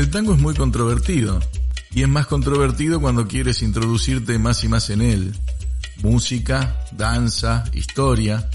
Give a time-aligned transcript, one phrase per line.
[0.00, 1.40] El tango es muy controvertido,
[1.90, 5.36] y es más controvertido cuando quieres introducirte más y más en él.
[6.02, 8.48] Música, danza, historia.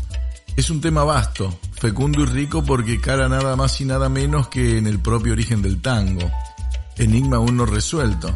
[0.57, 4.79] Es un tema vasto, fecundo y rico porque cara nada más y nada menos que
[4.79, 6.31] en el propio origen del tango.
[6.97, 8.35] Enigma aún no resuelto.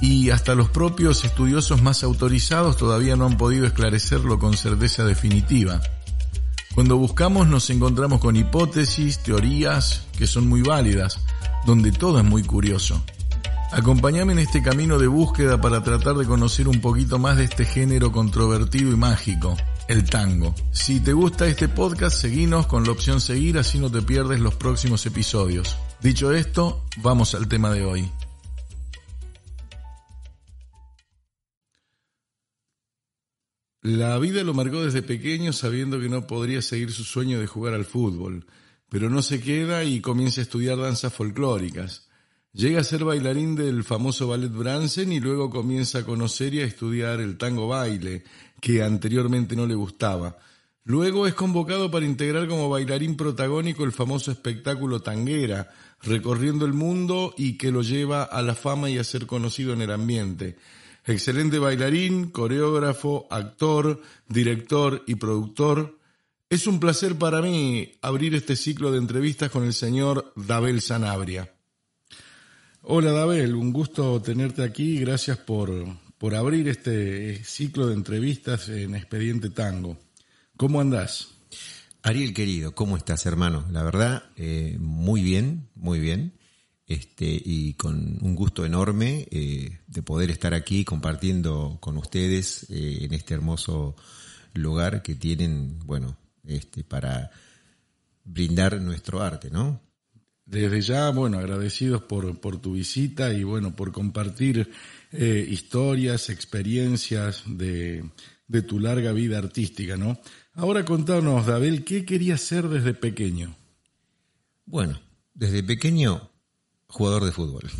[0.00, 5.80] Y hasta los propios estudiosos más autorizados todavía no han podido esclarecerlo con certeza definitiva.
[6.74, 11.18] Cuando buscamos nos encontramos con hipótesis, teorías que son muy válidas,
[11.66, 13.02] donde todo es muy curioso.
[13.72, 17.66] Acompáñame en este camino de búsqueda para tratar de conocer un poquito más de este
[17.66, 19.56] género controvertido y mágico,
[19.88, 20.54] el tango.
[20.72, 24.54] Si te gusta este podcast, seguinos con la opción seguir así no te pierdes los
[24.54, 25.76] próximos episodios.
[26.00, 28.10] Dicho esto, vamos al tema de hoy.
[33.82, 37.74] La vida lo marcó desde pequeño sabiendo que no podría seguir su sueño de jugar
[37.74, 38.46] al fútbol,
[38.88, 42.08] pero no se queda y comienza a estudiar danzas folclóricas.
[42.52, 46.64] Llega a ser bailarín del famoso ballet Bransen y luego comienza a conocer y a
[46.64, 48.22] estudiar el tango baile,
[48.60, 50.38] que anteriormente no le gustaba.
[50.84, 55.70] Luego es convocado para integrar como bailarín protagónico el famoso espectáculo Tanguera,
[56.02, 59.82] recorriendo el mundo y que lo lleva a la fama y a ser conocido en
[59.82, 60.56] el ambiente.
[61.04, 65.98] Excelente bailarín, coreógrafo, actor, director y productor.
[66.48, 71.52] Es un placer para mí abrir este ciclo de entrevistas con el señor Dabel Sanabria.
[72.82, 74.98] Hola Dabel, un gusto tenerte aquí.
[74.98, 75.70] Gracias por,
[76.18, 79.98] por abrir este ciclo de entrevistas en Expediente Tango.
[80.56, 81.30] ¿Cómo andás?
[82.04, 83.64] Ariel querido, ¿cómo estás hermano?
[83.72, 86.32] La verdad, eh, muy bien, muy bien
[86.92, 92.98] este, y con un gusto enorme eh, de poder estar aquí compartiendo con ustedes eh,
[93.04, 93.96] en este hermoso
[94.52, 97.30] lugar que tienen, bueno, este, para
[98.24, 99.80] brindar nuestro arte, ¿no?
[100.44, 104.70] Desde ya, bueno, agradecidos por, por tu visita y bueno, por compartir
[105.12, 108.04] eh, historias, experiencias de,
[108.48, 110.20] de tu larga vida artística, ¿no?
[110.52, 113.56] Ahora contanos, David, ¿qué querías ser desde pequeño?
[114.66, 115.00] Bueno,
[115.32, 116.31] desde pequeño
[116.92, 117.70] Jugador de fútbol.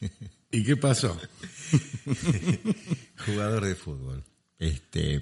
[0.50, 1.16] ¿Y qué pasó?
[3.26, 4.24] Jugador de fútbol.
[4.58, 5.20] Este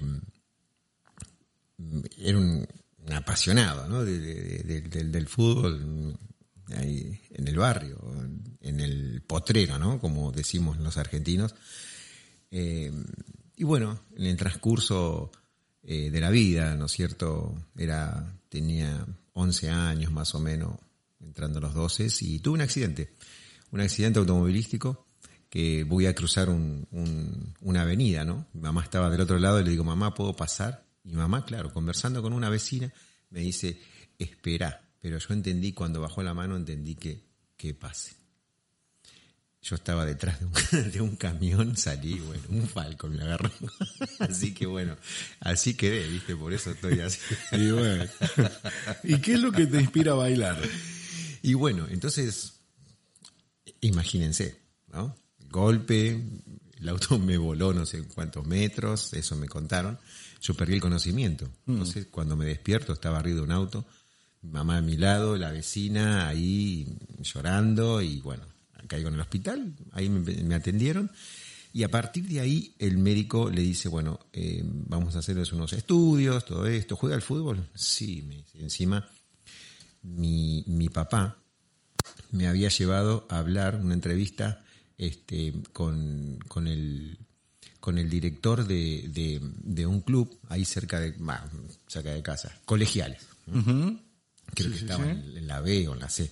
[2.19, 2.67] era un,
[3.13, 4.05] apasionado ¿no?
[4.05, 6.17] del fútbol
[6.77, 7.99] ahí en el barrio,
[8.61, 10.01] en el potrero, ¿no?
[10.01, 11.55] como decimos los argentinos.
[12.51, 12.93] Eh,
[13.57, 15.33] y bueno, en el transcurso
[15.83, 17.55] eh, de la vida, ¿no es cierto?
[17.77, 20.79] Era, tenía 11 años más o menos,
[21.21, 23.15] entrando los 12 y tuve un accidente,
[23.71, 25.07] un accidente automovilístico
[25.51, 28.47] que voy a cruzar una avenida, ¿no?
[28.53, 30.85] Mi mamá estaba del otro lado y le digo, mamá, ¿puedo pasar?
[31.05, 32.93] Y mamá, claro, conversando con una vecina,
[33.31, 33.81] me dice,
[34.19, 37.25] espera, pero yo entendí, cuando bajó la mano, entendí que,
[37.57, 38.17] que pase.
[39.63, 40.53] Yo estaba detrás de un,
[40.93, 43.51] de un camión, salí, bueno, un falco me agarró.
[44.19, 44.97] así que bueno,
[45.41, 46.37] así quedé, ¿viste?
[46.37, 47.21] Por eso estoy así.
[47.53, 48.05] y bueno.
[49.03, 50.59] ¿Y qué es lo que te inspira a bailar?
[51.49, 52.61] Y bueno, entonces,
[53.81, 54.61] imagínense,
[54.93, 55.17] ¿no?
[55.49, 56.23] Golpe,
[56.79, 59.99] el auto me voló no sé cuántos metros, eso me contaron.
[60.43, 61.47] Yo perdí el conocimiento.
[61.65, 61.73] Mm.
[61.73, 63.87] Entonces, cuando me despierto, estaba arriba de un auto,
[64.43, 68.45] mi mamá a mi lado, la vecina ahí llorando y bueno,
[68.87, 71.11] caigo en el hospital, ahí me, atendieron.
[71.73, 75.73] Y a partir de ahí el médico le dice, bueno, eh, vamos a hacerles unos
[75.73, 76.95] estudios, todo esto.
[76.95, 77.71] ¿Juega al fútbol?
[77.75, 78.61] Sí, me dice.
[78.61, 79.09] Encima
[80.03, 81.39] mi, mi papá
[82.31, 84.65] me había llevado a hablar una entrevista
[84.97, 87.19] este, con, con, el,
[87.81, 91.15] con el director de, de, un club ahí cerca de,
[91.87, 93.27] cerca de casa, colegiales.
[94.55, 96.31] Creo que estaba En, la B o en la C.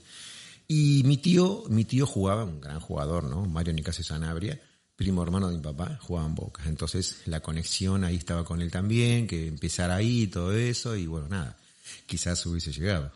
[0.68, 3.46] Y mi tío, mi tío jugaba, un gran jugador, ¿no?
[3.46, 4.60] Mario Nicasio Sanabria,
[4.96, 6.62] primo hermano de mi papá, jugaba en Boca.
[6.66, 11.06] Entonces la conexión ahí estaba con él también, que empezara ahí y todo eso, y
[11.06, 11.56] bueno, nada,
[12.06, 13.12] quizás hubiese llegado.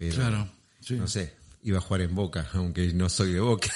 [0.00, 0.48] Pero, claro,
[0.96, 3.68] no sé, iba a jugar en Boca, aunque no soy de Boca.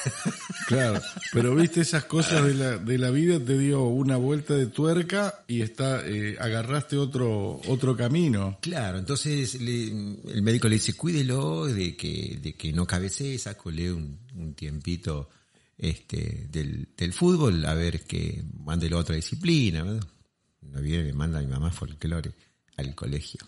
[0.67, 1.03] Claro,
[1.35, 5.45] pero viste esas cosas de la, de la vida, te dio una vuelta de tuerca
[5.47, 8.57] y está, eh, agarraste otro, otro camino.
[8.63, 14.19] Claro, entonces el médico le dice, cuídelo de que, de que no cabecee, sacole un,
[14.35, 15.29] un tiempito
[15.77, 19.85] este, del, del fútbol, a ver que mándelo a otra disciplina.
[19.85, 22.33] No viene, me manda mi mamá folclore
[22.79, 23.41] al colegio.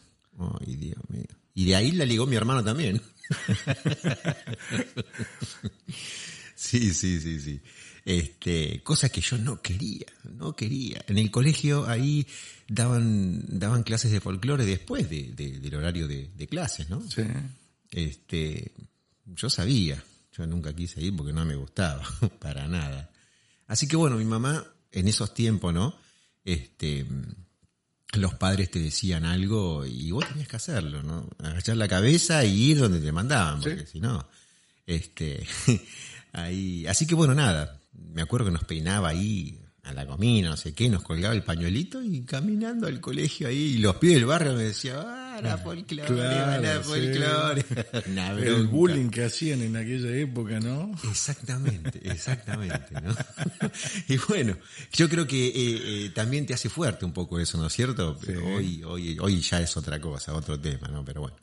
[0.60, 1.45] Ay, Dios mío.
[1.56, 3.00] Y de ahí la ligó mi hermano también.
[6.54, 7.62] sí, sí, sí, sí.
[8.04, 10.04] Este, cosa que yo no quería,
[10.34, 11.02] no quería.
[11.08, 12.26] En el colegio ahí
[12.68, 17.00] daban, daban clases de folclore después de, del horario de, clases, ¿no?
[17.08, 17.22] Sí.
[17.90, 18.72] Este,
[19.24, 20.04] yo sabía,
[20.36, 22.06] Yo nunca quise ir porque no me gustaba,
[22.38, 23.10] para nada.
[23.66, 24.62] Así que bueno, mi mamá
[24.92, 25.96] en esos tiempos, ¿no?
[26.44, 27.06] Este,
[28.12, 31.28] los padres te decían algo y vos tenías que hacerlo, ¿no?
[31.38, 34.28] Agachar la cabeza y ir donde te mandaban, porque si no,
[34.86, 35.46] este,
[36.32, 40.56] ahí, así que bueno, nada, me acuerdo que nos peinaba ahí a la comida, no
[40.56, 44.26] sé qué, nos colgaba el pañuelito y caminando al colegio ahí, y los pibes del
[44.26, 46.88] barrio me decían, ah, la folclore, Claro, la sí.
[46.88, 47.64] folclore.
[48.10, 50.92] Una El bullying que hacían en aquella época, ¿no?
[51.10, 53.14] Exactamente, exactamente, ¿no?
[54.08, 54.56] y bueno,
[54.92, 55.52] yo creo que eh,
[56.06, 58.18] eh, también te hace fuerte un poco eso, ¿no es cierto?
[58.24, 58.46] Pero Sí.
[58.46, 61.04] hoy, hoy, hoy ya es otra cosa, otro tema, ¿no?
[61.04, 61.36] Pero bueno,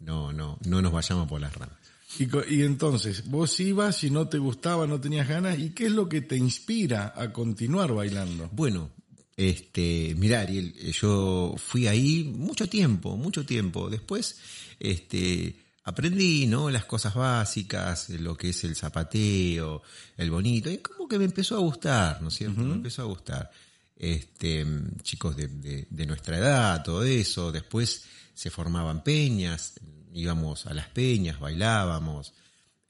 [0.00, 1.76] no, no, no nos vayamos por las ramas.
[2.18, 5.92] Y, y entonces, vos ibas y no te gustaba, no tenías ganas, ¿y qué es
[5.92, 8.48] lo que te inspira a continuar bailando?
[8.52, 8.90] Bueno,
[9.36, 13.90] este, mirá, Ariel, eh, yo fui ahí mucho tiempo, mucho tiempo.
[13.90, 14.38] Después,
[14.80, 16.70] este, aprendí, ¿no?
[16.70, 19.82] Las cosas básicas, lo que es el zapateo,
[20.16, 22.60] el bonito, y como que me empezó a gustar, ¿no es cierto?
[22.62, 23.50] Me empezó a gustar.
[23.98, 24.66] Este,
[25.02, 27.52] chicos de, de- de nuestra edad, todo eso.
[27.52, 28.04] Después
[28.34, 29.74] se formaban peñas,
[30.12, 32.32] íbamos a las peñas, bailábamos.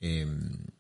[0.01, 0.27] Eh,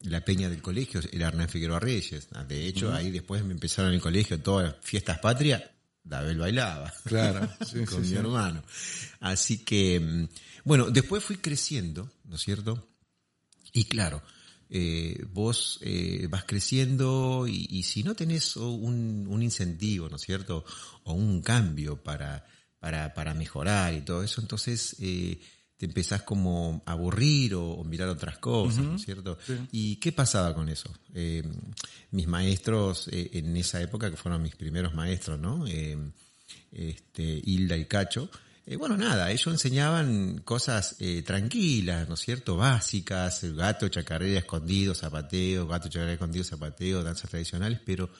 [0.02, 2.28] la peña del colegio era Hernán Figueroa Reyes.
[2.32, 5.62] Ah, De hecho, ahí después me empezaron en el colegio todas las fiestas patrias,
[6.02, 6.92] Dabel bailaba.
[7.04, 8.14] Claro, sí, con sí, mi sí.
[8.14, 8.62] hermano.
[9.20, 10.28] Así que, mm,
[10.64, 12.88] bueno, después fui creciendo, ¿no es cierto?
[13.72, 14.22] Y claro,
[14.68, 20.22] eh, vos eh, vas creciendo y, y si no tenés un, un incentivo, ¿no es
[20.22, 20.64] cierto?
[21.04, 22.46] O un cambio para,
[22.78, 25.40] para, para mejorar y todo eso, entonces eh,
[25.76, 29.38] te empezás como a aburrir o, o mirar otras cosas, ¿no es cierto?
[29.72, 30.90] ¿Y qué pasaba con eso?
[31.14, 31.42] Eh,
[32.12, 35.66] mis maestros eh, en esa época, que fueron mis primeros maestros, ¿no?
[35.66, 35.98] Eh,
[36.72, 38.30] este, Hilda y Cacho,
[38.78, 42.56] bueno, nada, ellos enseñaban cosas tranquilas, ¿no es cierto?
[42.56, 48.10] Básicas, el gato, chacarera, escondido, zapateo, gato, chacarera, escondido, zapateo, danzas tradicionales, pero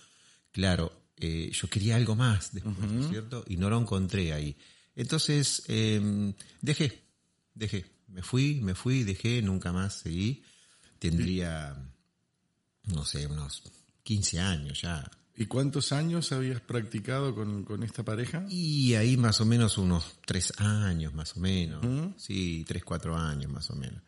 [0.53, 3.45] claro, yo quería algo más después, ¿no es cierto?
[3.49, 4.57] Y no lo encontré ahí.
[4.97, 6.33] Entonces, eh,
[6.63, 7.06] dejé,
[7.57, 10.45] dejé, me fui, me fui, dejé, nunca más seguí.
[11.01, 11.77] Tendría,
[12.85, 13.65] no sé, unos
[14.05, 18.47] 15 años ya, ¿Y cuántos años habías practicado con, con esta pareja?
[18.49, 21.85] Y ahí más o menos unos tres años, más o menos.
[22.17, 24.03] Sí, tres, cuatro años, más o menos.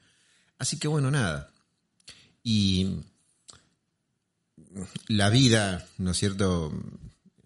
[0.59, 1.53] Así que bueno, nada.
[2.43, 3.03] Y
[5.09, 6.73] la vida, ¿no es cierto?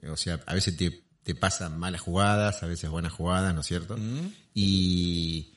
[0.09, 3.67] O sea, a veces te, te pasan malas jugadas, a veces buenas jugadas, ¿no es
[3.67, 3.97] cierto?
[4.55, 5.52] y, y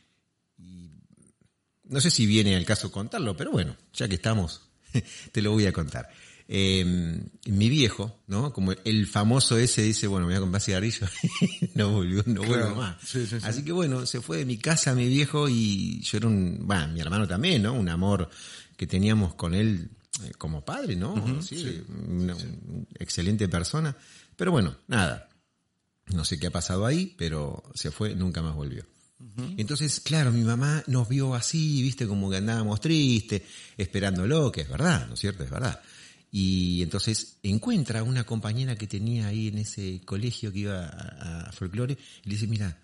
[1.89, 4.61] no sé si viene al caso contarlo, pero bueno, ya que estamos,
[5.31, 6.09] te lo voy a contar.
[6.47, 6.85] Eh,
[7.47, 8.53] mi viejo, ¿no?
[8.53, 11.09] Como el famoso ese dice, bueno, me voy a comprar cigarrillos,
[11.73, 12.47] no volvió, no Claro.
[12.47, 12.97] vuelvo más.
[13.01, 13.45] Sí, sí, sí.
[13.45, 16.87] Así que bueno, se fue de mi casa mi viejo y yo era un, bueno,
[16.89, 17.73] mi hermano también, ¿no?
[17.73, 18.29] Un amor
[18.77, 19.89] que teníamos con él
[20.23, 21.41] eh, como padre, ¿no?
[21.41, 23.95] sí, una un- excelente persona.
[24.35, 25.29] Pero bueno, nada.
[26.07, 28.85] No sé qué ha pasado ahí, pero se fue, nunca más volvió.
[29.57, 33.41] Entonces, claro, mi mamá nos vio así, viste, como que andábamos tristes,
[33.77, 35.43] esperándolo, que es verdad, ¿no es cierto?
[35.43, 35.81] Es verdad.
[36.31, 41.47] Y entonces encuentra a una compañera que tenía ahí en ese colegio que iba a,
[41.47, 42.77] a folclore y le dice, mira,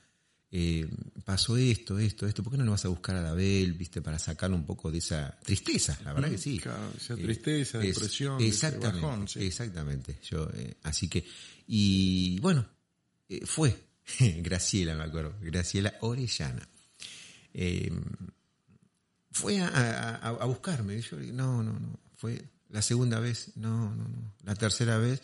[0.51, 0.87] eh,
[1.25, 4.19] pasó esto, esto, esto, ¿por qué no lo vas a buscar a Dabel, viste, para
[4.19, 5.99] sacarlo un poco de esa tristeza?
[6.03, 6.59] La verdad que sí.
[6.59, 9.39] Claro, esa Eh, tristeza, es- depresión, exactamente, bajón, sí.
[9.43, 10.17] exactamente.
[10.29, 11.25] Yo, eh, así que,
[11.67, 12.65] y bueno,
[13.29, 13.75] eh, fue
[14.19, 16.67] Graciela, me acuerdo, Graciela Orellana.
[17.53, 17.91] Eh,
[19.31, 20.99] fue a, a- a- a buscarme.
[21.01, 21.99] Yo, no, no, no.
[22.15, 24.33] Fue la segunda vez, no, no, no.
[24.43, 25.21] La tercera vez,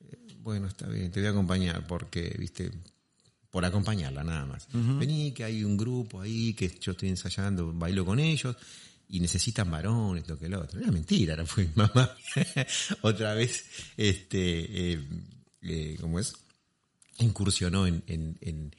[0.00, 2.70] eh, bueno, está bien, te voy a acompañar porque, viste,
[3.50, 4.68] por acompañarla nada más.
[4.98, 8.56] Vení, que hay un grupo ahí, que yo estoy ensayando, bailo con ellos
[9.08, 10.80] y necesitan varones, lo que lo otro.
[10.80, 12.10] Era mentira, era fue mi mamá.
[13.02, 13.64] Otra vez,
[13.96, 15.08] este, eh,
[15.62, 16.34] eh, ¿cómo es?
[17.18, 18.72] Incursionó en, en, en,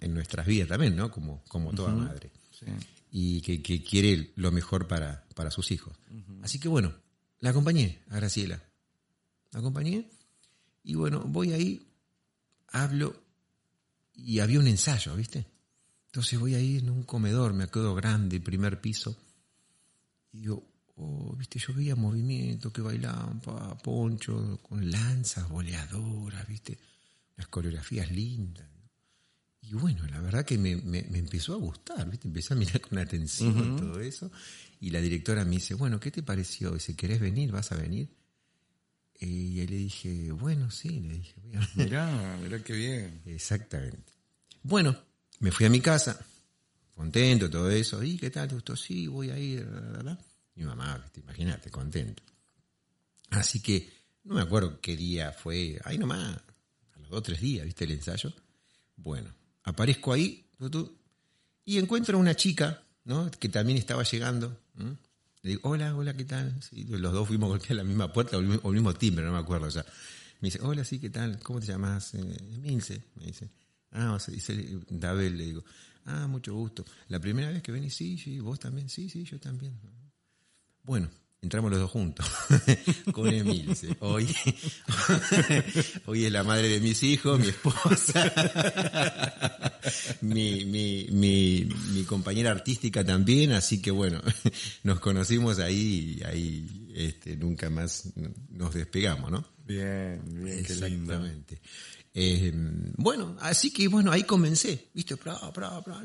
[0.00, 1.10] en- nuestras vidas también, ¿no?
[1.10, 2.66] Como, como toda madre Sí.
[3.10, 5.96] y que, que quiere lo mejor para, para sus hijos.
[6.42, 6.94] Así que bueno,
[7.40, 8.62] la acompañé a Graciela.
[9.50, 10.08] La acompañé
[10.84, 11.86] y bueno, voy ahí,
[12.68, 13.16] hablo
[14.14, 15.46] y había un ensayo, ¿viste?
[16.06, 19.16] Entonces voy ahí en un comedor, me acuerdo grande, primer piso,
[20.32, 20.64] y digo,
[20.96, 26.78] oh, viste, yo veía movimientos que bailaban, pa, poncho, con lanzas, boleadoras, viste,
[27.36, 28.68] las coreografías lindas.
[29.62, 32.28] Y bueno, la verdad que me, me- me empezó a gustar, ¿viste?
[32.28, 34.30] Empecé a mirar con atención todo eso.
[34.80, 36.72] Y la directora me dice, bueno, ¿qué te pareció?
[36.72, 37.50] Dice, ¿querés venir?
[37.50, 38.10] ¿Vas a venir?
[39.20, 41.34] Y le dije, bueno, sí, le dije,
[41.76, 43.22] Mirá, mirá qué bien.
[43.24, 44.12] Exactamente.
[44.62, 44.94] Bueno,
[45.40, 46.18] me fui a mi casa,
[46.94, 48.02] contento, todo eso.
[48.02, 48.48] ¿Y qué tal?
[48.48, 48.76] ¿Te gustó?
[48.76, 49.64] Sí, voy a ir.
[49.66, 50.18] la, la, la.
[50.56, 52.22] Mi mamá, imagínate, contenta.
[53.30, 53.88] Así que
[54.24, 56.38] no me acuerdo qué día fue, ahí nomás,
[57.14, 58.32] dos o tres días, ¿viste el ensayo?
[58.96, 60.46] Bueno, aparezco ahí
[61.64, 63.30] y encuentro a una chica, ¿no?
[63.30, 64.60] Que también estaba llegando.
[65.42, 66.58] Le digo, hola, hola, ¿qué tal?
[66.72, 69.84] los dos fuimos a la misma puerta o el mismo timbre, no me acuerdo ya.
[70.40, 71.38] Me dice, hola, sí, ¿qué tal?
[71.40, 72.14] ¿Cómo te llamas?
[72.14, 73.50] Eh, Milce, me dice.
[73.92, 75.64] Ah, dice David, le digo,
[76.06, 76.84] ah, mucho gusto.
[77.08, 79.78] La primera vez que venís, sí, sí, vos también, sí, sí, yo también.
[80.82, 81.08] Bueno,
[81.44, 82.26] entramos los dos juntos
[83.12, 83.94] con Emilce.
[84.00, 84.34] Hoy,
[86.06, 88.32] hoy es la madre de mis hijos, mi esposa,
[90.22, 94.22] mi, mi, mi, mi, compañera artística también, así que bueno,
[94.82, 98.10] nos conocimos ahí y ahí este, nunca más
[98.48, 99.44] nos despegamos, ¿no?
[99.66, 101.60] Bien, bien, Exactamente.
[102.16, 102.52] Eh,
[102.96, 105.16] bueno, así que bueno, ahí comencé, viste,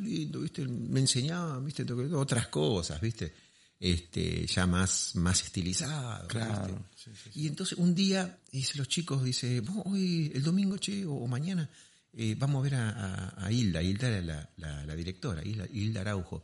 [0.02, 3.32] lindo, viste, me enseñaba, viste, otras cosas, viste,
[3.80, 6.28] este, ya más, más estilizado.
[6.28, 6.86] Claro.
[7.34, 11.70] Y entonces un día, dice los chicos, dice, hoy, el domingo, che, o, mañana,
[12.14, 16.44] eh, vamos a ver a, Hilda, Hilda era la, la, directora, Hilda, Hilda, Araujo,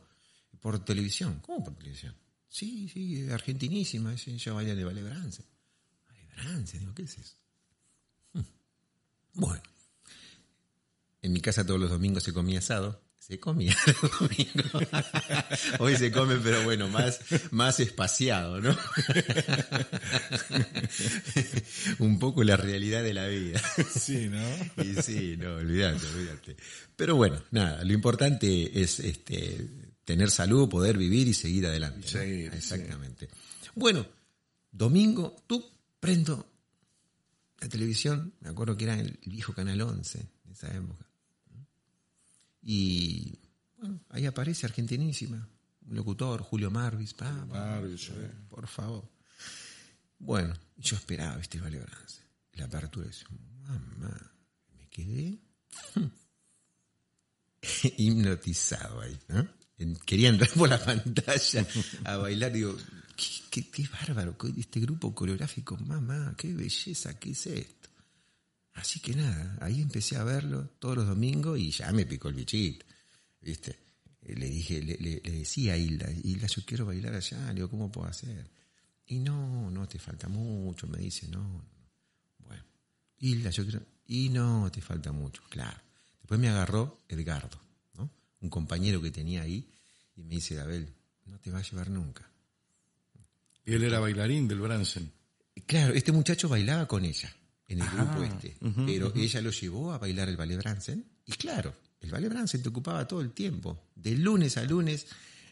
[0.60, 1.40] por televisión.
[1.42, 2.14] ¿Cómo por televisión?
[2.48, 5.44] Sí, sí, argentinísima, ella baila de Vale Brance.
[6.08, 7.36] Vale Brance, digo, ¿qué es eso?
[8.32, 8.44] Hmm.
[9.34, 9.62] Bueno,
[11.20, 13.05] en mi casa todos los domingos se comía asado.
[13.26, 13.76] Se comía.
[15.80, 17.18] Hoy se come, pero bueno, más,
[17.50, 18.70] más espaciado, ¿no?
[21.98, 23.60] Un poco la realidad de la vida.
[23.92, 24.40] Sí, ¿no?
[24.80, 26.56] Y sí, no, olvídate, olvídate.
[26.94, 32.46] Pero bueno, nada, lo importante es este tener salud, poder vivir y seguir adelante.
[32.54, 33.28] Exactamente.
[33.74, 34.06] Bueno,
[34.70, 35.68] domingo, tú
[35.98, 36.48] prendo
[37.58, 41.06] la televisión, me acuerdo que era el viejo Canal 11 en esa época.
[42.68, 43.38] Y
[43.78, 45.48] bueno, ahí aparece Argentinísima,
[45.86, 47.14] un locutor, Julio Marvis,
[47.48, 48.10] Marvis,
[48.48, 49.08] por favor.
[50.18, 51.80] Bueno, yo esperaba, viste, Vale
[52.54, 53.28] La apertura, decía,
[53.62, 54.32] mamá,
[54.76, 55.38] me quedé
[57.98, 59.48] hipnotizado ahí, ¿no?
[60.04, 61.64] quería entrar por la pantalla
[62.04, 62.50] a bailar.
[62.50, 62.76] Digo,
[63.50, 67.85] qué, qué, bárbaro, este grupo coreográfico, mamá, qué belleza, qué es esto.
[68.76, 72.34] Así que nada, ahí empecé a verlo todos los domingos y ya me picó el
[72.34, 72.84] bichito,
[73.40, 73.78] ¿viste?
[74.22, 77.90] Le dije, le, le, decía a Hilda, Hilda, yo quiero bailar allá, le digo, ¿cómo
[77.90, 78.50] puedo hacer?
[79.06, 81.64] Y no, no, te falta mucho, me dice, no, no.
[82.38, 82.64] Bueno,
[83.18, 85.80] Hilda, yo quiero, y no, te falta mucho, claro.
[86.20, 87.66] Después me agarró Edgardo
[88.40, 89.68] un compañero que tenía ahí,
[90.16, 90.92] y me dice, Abel,
[91.24, 92.30] no te va a llevar nunca.
[93.64, 95.10] Y él era bailarín del Bransen.
[95.66, 97.34] Claro, este muchacho bailaba con ella
[97.68, 98.56] en el grupo este,
[98.86, 102.68] pero ella lo llevó a bailar el ballet Bransen, y claro, el ballet Bransen te
[102.68, 105.06] ocupaba todo el tiempo, de lunes a lunes,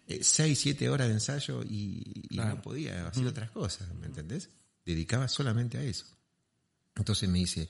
[0.06, 4.50] eh, seis, siete horas de ensayo y, no podía hacer otras cosas, ¿me entendés?
[4.84, 6.06] Dedicaba solamente a eso.
[6.94, 7.68] Entonces me dice,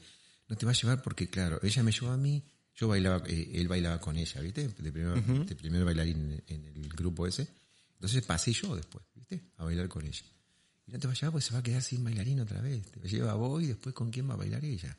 [0.49, 2.43] no te va a llevar porque, claro, ella me llevó a mí,
[2.75, 4.69] yo bailaba, eh, él bailaba con ella, ¿viste?
[4.69, 7.49] De primer, bailarín en, el grupo ese.
[7.95, 9.53] Entonces pasé yo después, ¿viste?
[9.57, 10.25] A bailar con ella.
[10.87, 12.91] Y no te va a llevar porque se va a quedar sin bailarín otra vez.
[12.91, 14.97] Te lleva a vos y después con quién va a bailar ella.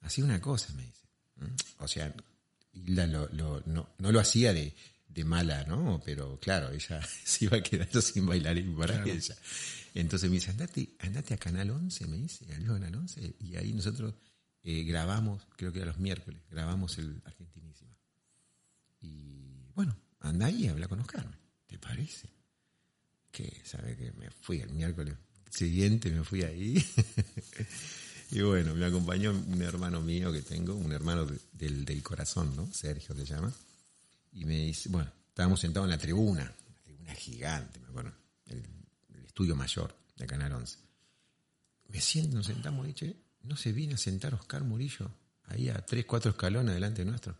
[0.00, 1.04] Así una cosa, me dice.
[1.78, 2.14] O sea,
[2.74, 4.74] no, lo hacía de,
[5.24, 6.00] mala, ¿no?
[6.04, 9.36] Pero claro, ella se iba a quedar sin bailarín para ella.
[9.94, 13.36] Entonces me dice, andate, andate a Canal 11, me dice, al Canal 11.
[13.40, 14.14] Y ahí nosotros
[14.62, 17.96] eh, grabamos, creo que era los miércoles, grabamos el Argentinísima.
[19.00, 21.26] Y bueno, anda ahí y habla con Oscar,
[21.66, 22.28] ¿te parece?
[23.34, 25.16] Que, ¿sabe que Me fui el miércoles
[25.50, 26.84] siguiente, me fui ahí.
[28.30, 32.72] y bueno, me acompañó un hermano mío que tengo, un hermano del, del corazón, ¿no?
[32.72, 33.52] Sergio se llama.
[34.32, 38.12] Y me dice, bueno, estábamos sentados en la tribuna, una tribuna gigante, me acuerdo,
[38.46, 38.64] el,
[39.26, 40.78] estudio mayor de Canal 11.
[41.88, 45.10] Me siento, nos sentamos y che, ¿No se viene a sentar Oscar Murillo
[45.46, 47.36] ahí a tres, cuatro escalones delante nuestro?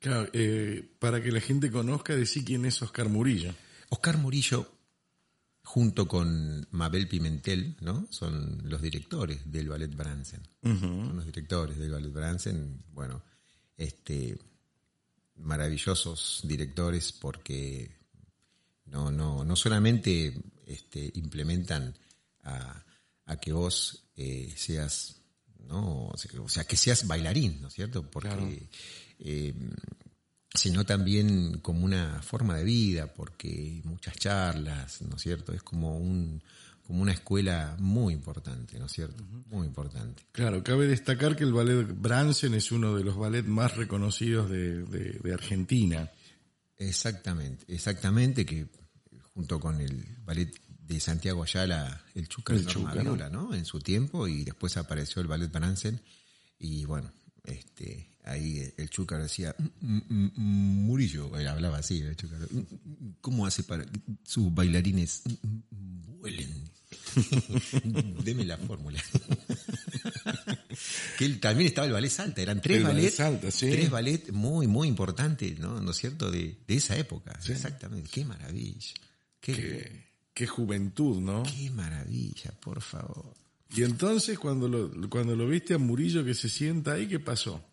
[0.00, 3.54] Claro, eh, para que la gente conozca, decir quién es Oscar Murillo.
[3.88, 4.75] Oscar Murillo,
[5.66, 8.06] junto con Mabel Pimentel, ¿no?
[8.10, 10.40] Son los directores del Ballet Bransen.
[10.62, 13.24] Son los directores del Ballet Bransen, bueno,
[13.76, 14.38] este,
[15.34, 17.98] maravillosos directores porque
[18.84, 21.96] no, no, no solamente este, implementan
[22.44, 22.84] a,
[23.24, 25.20] a que vos eh, seas,
[25.66, 26.06] ¿no?
[26.06, 28.08] O sea, que seas bailarín, ¿no es cierto?
[28.08, 28.68] Porque,
[29.18, 29.52] eh,
[30.56, 35.52] sino también como una forma de vida, porque muchas charlas, ¿no es cierto?
[35.52, 36.42] Es como un
[36.86, 39.24] como una escuela muy importante, ¿no es cierto?
[39.50, 40.22] Muy importante.
[40.30, 44.84] Claro, cabe destacar que el ballet Bransen es uno de los ballets más reconocidos de,
[44.84, 46.08] de Argentina.
[46.78, 48.68] Exactamente, exactamente, que
[49.34, 50.50] junto con el ballet
[50.86, 53.16] de Santiago Ayala, el Chúcar El Chúcar, ¿no?
[53.30, 53.54] ¿no?
[53.54, 56.00] En su tiempo, y después apareció el Ballet Bransen,
[56.58, 57.10] y bueno,
[57.46, 62.58] este, ahí el Chúcar decía, "Mm, mm, mm, Murillo, él hablaba así, el Chúcar, "Mm,
[62.58, 65.22] mm, ¿cómo hace para que sus bailarines
[66.20, 66.50] vuelen?
[68.24, 69.02] Deme la fórmula.
[71.18, 73.10] que él también estaba el ballet salta, eran tres El ballet
[73.50, 73.70] sí.
[73.70, 75.80] tres ballet muy, muy importantes, ¿no?
[75.80, 76.30] ¿No es cierto?
[76.30, 78.10] De, de esa época, exactamente.
[78.12, 78.94] Qué maravilla.
[79.40, 81.42] Qué, Qué, qué juventud, ¿no?
[81.44, 83.34] qué maravilla, por favor.
[83.74, 87.64] Y entonces cuando lo, cuando lo viste a Murillo que se sienta ahí, ¿qué pasó?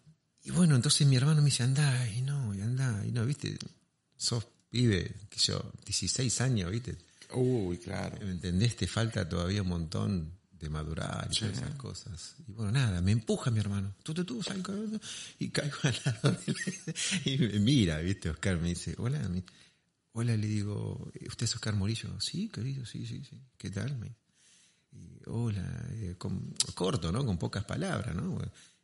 [0.44, 3.58] Y bueno, entonces mi hermano me dice, andá, y no, y andá, y no, viste,
[4.18, 6.98] sos pibe, que yo, 16 años, viste,
[7.34, 8.18] Uy, claro.
[8.22, 8.76] ¿me entendés?
[8.76, 12.36] Te falta todavía un montón de madurar y todas esas cosas.
[12.48, 14.74] Y bueno, nada, me empuja mi hermano, tú, tú, tú, salgo,
[15.40, 16.56] y caigo al lado de él.
[17.26, 19.20] Y me mira, viste, Oscar me dice, hola,
[20.14, 22.20] hola, le digo, ¿usted es Oscar Morillo?
[22.20, 23.98] Sí, querido, sí, sí, sí, ¿qué tal?
[23.98, 24.16] Me,
[25.28, 27.26] hola, eh, con- corto, ¿no?
[27.26, 28.40] Con pocas palabras, ¿no?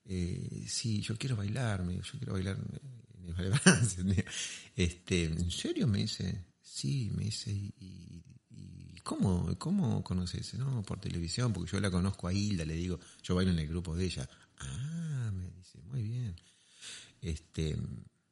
[0.05, 4.29] Eh, sí, yo quiero bailar, me dijo, yo quiero bailar en me dijo.
[4.75, 5.87] Este, ¿en serio?
[5.87, 10.53] Me dice, sí, me dice, ¿y, y- y cómo, cómo conoces?
[10.55, 13.67] No, por televisión, porque yo la conozco a Hilda, le digo, yo bailo en el
[13.67, 14.29] grupo de ella.
[14.59, 16.35] Ah, me dice, muy bien.
[17.21, 17.77] Este,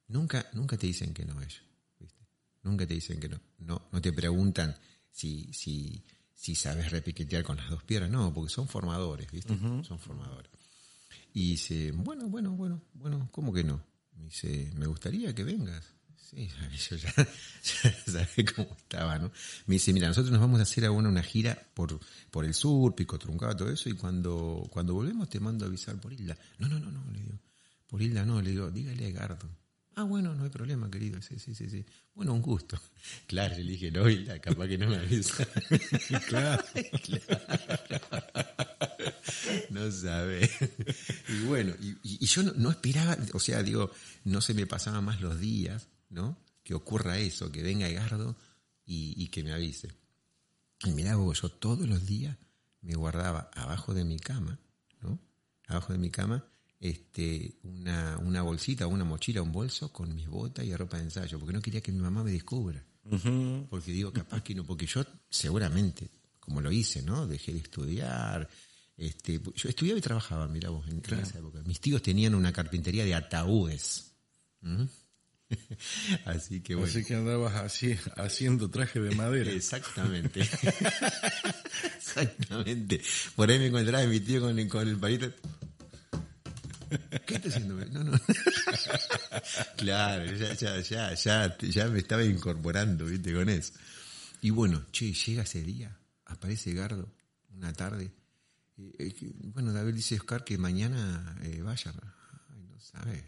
[0.07, 1.61] nunca, nunca te dicen que no ellos,
[1.99, 2.25] ¿viste?
[2.63, 3.39] Nunca te dicen que no.
[3.59, 4.75] No, no te preguntan
[5.11, 6.03] si, si,
[6.37, 9.57] si sabes repiquetear con las dos piernas, no, porque son formadores, ¿viste?
[9.57, 10.51] Son formadores.
[11.33, 13.83] Y dice, bueno, bueno, bueno, bueno, ¿cómo que no?
[14.15, 15.93] Me dice, me gustaría que vengas.
[16.15, 16.47] Sí,
[16.89, 19.31] yo ya, ya sabía cómo estaba, ¿no?
[19.65, 22.93] Me dice, mira, nosotros nos vamos a hacer ahora una gira por, por el sur,
[22.93, 26.37] Pico Truncado, todo eso, y cuando, cuando volvemos te mando a avisar por Hilda.
[26.59, 27.39] No, no, no, no, le digo.
[27.87, 29.49] Por Hilda no, le digo, dígale a Gardo.
[29.99, 31.19] Ah, bueno, no hay problema, querido.
[31.23, 31.83] Sí, sí, sí, sí.
[32.13, 32.79] Bueno, un gusto.
[33.27, 34.03] Claro, le dije, no,
[34.41, 35.43] capaz que no me avisa.
[36.27, 36.63] Claro.
[39.69, 40.49] No sabe.
[41.29, 43.91] Y bueno, y, y- y yo no, no esperaba, o sea, digo,
[44.23, 46.37] no se me pasaban más los días, ¿no?
[46.63, 48.35] Que ocurra eso, que venga Egardo
[48.85, 49.89] y, y que me avise.
[50.85, 52.37] Y mirá vos, yo todos los días
[52.81, 54.59] me guardaba abajo de mi cama,
[55.01, 55.19] ¿no?
[55.67, 56.45] Abajo de mi cama,
[56.79, 61.39] este, una, una bolsita, una mochila, un bolso con mis botas y ropa de ensayo,
[61.39, 62.83] porque no quería que mi mamá me descubra.
[63.69, 66.09] Porque digo, capaz que no, porque yo seguramente,
[66.39, 67.25] como lo hice, ¿no?
[67.25, 68.49] Dejé de estudiar.
[68.97, 71.61] Este, yo estudiaba y trabajaba, mira vos, en, en esa época.
[71.65, 74.11] Mis tíos tenían una carpintería de ataúdes.
[74.61, 74.83] ¿Mm?
[76.25, 76.89] Así que bueno.
[76.89, 79.49] Así que andabas así, haciendo traje de madera.
[79.53, 80.41] Exactamente.
[81.97, 83.01] Exactamente.
[83.35, 85.31] Por ahí me encontraba mi tío con, el- con el palito.
[87.25, 87.75] ¿Qué está haciendo?
[87.91, 88.19] No, no.
[89.77, 93.73] claro, ya, ya, ya, ya, ya me estaba incorporando, viste, con eso.
[94.41, 97.11] Y bueno, che, llega ese día, aparece Gardo,
[97.55, 98.11] una tarde.
[98.77, 101.91] Eh, eh, que- bueno, David dice Oscar que mañana eh, vaya.
[102.53, 103.23] Ay, no sabe.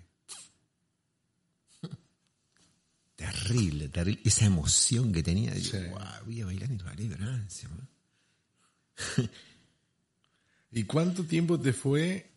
[3.15, 4.21] Terrible, terrible.
[4.23, 5.51] Esa emoción que tenía.
[5.53, 5.85] Digo, Sí.
[5.89, 7.89] "Guau, voy a bailar en el ballet Bransen, man".
[10.71, 12.29] ¿Y cuánto tiempo te fue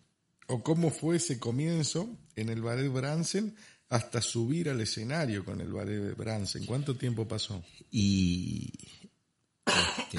[0.53, 3.57] o cómo fue ese comienzo en el ballet Bransen
[3.89, 6.67] hasta subir al escenario con el ballet Bransen?
[6.67, 7.65] ¿Cuánto tiempo pasó?
[7.91, 8.71] Y
[9.65, 10.19] este,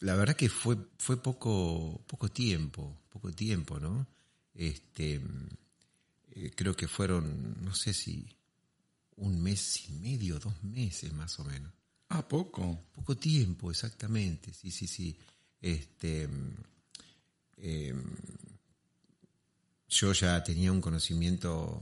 [0.00, 4.06] la verdad que fue, fue poco, poco tiempo, poco tiempo, ¿no?
[4.54, 5.20] Este,
[6.30, 8.26] eh, creo que fueron, no sé si
[9.16, 11.70] un mes y medio, dos meses más o menos.
[12.08, 12.86] Ah, poco.
[12.94, 15.18] Poco tiempo, exactamente, sí, sí, sí.
[15.60, 16.28] Este,
[17.66, 17.94] eh,
[19.88, 21.80] yo ya tenía un conocimiento,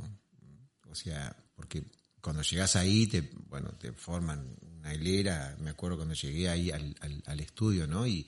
[0.88, 1.84] o sea, porque
[2.20, 6.94] cuando llegas ahí, te, bueno, te forman una hilera, me acuerdo cuando llegué ahí al,
[7.00, 8.06] al- al estudio, ¿no?
[8.06, 8.26] Y,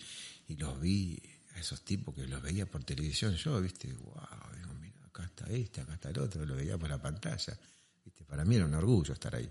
[0.58, 1.20] los vi,
[1.54, 4.14] a esos tipos que los veía por televisión, yo, viste, wow,
[4.56, 7.58] digo, mira, acá está este, acá está el otro, lo veía por la pantalla,
[8.04, 9.50] viste, para mí era un orgullo estar ahí.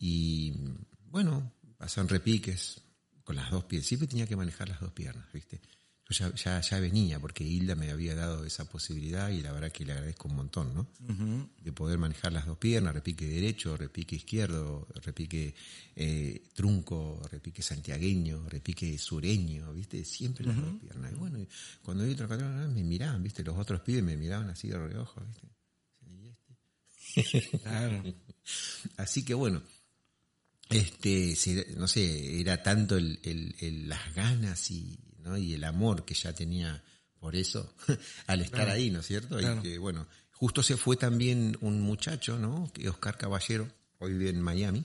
[0.00, 0.52] Y
[1.06, 2.80] bueno, pasaron repiques
[3.24, 3.86] con las dos piernas.
[3.86, 5.60] Siempre tenía que manejar las dos piernas, ¿viste?
[6.10, 9.70] Yo ya, ya, ya venía porque Hilda me había dado esa posibilidad y la verdad
[9.70, 10.88] que le agradezco un montón, ¿no?
[11.62, 15.54] De poder manejar las dos piernas, repique derecho, repique izquierdo, repique
[15.96, 20.04] eh, trunco, repique santiagueño, repique sureño, ¿viste?
[20.04, 21.12] Siempre las dos piernas.
[21.12, 21.38] Y bueno,
[21.82, 23.42] cuando vi otra patrona me miraban, ¿viste?
[23.44, 25.48] Los otros pibes me miraban así de reojo, ¿viste?
[26.06, 27.58] ¿Y este?
[27.62, 28.02] Claro.
[28.96, 29.62] Así que bueno,
[30.68, 35.36] este, se- no sé, era tanto el, el- el- las ganas y, ¿no?
[35.36, 36.82] y el amor que ya tenía
[37.18, 37.74] por eso
[38.26, 39.38] al estar ahí, ¿no es cierto?
[39.38, 39.60] Claro.
[39.60, 42.70] Y que bueno, justo se fue también un muchacho, ¿no?
[42.88, 44.84] Oscar Caballero, hoy vive en Miami,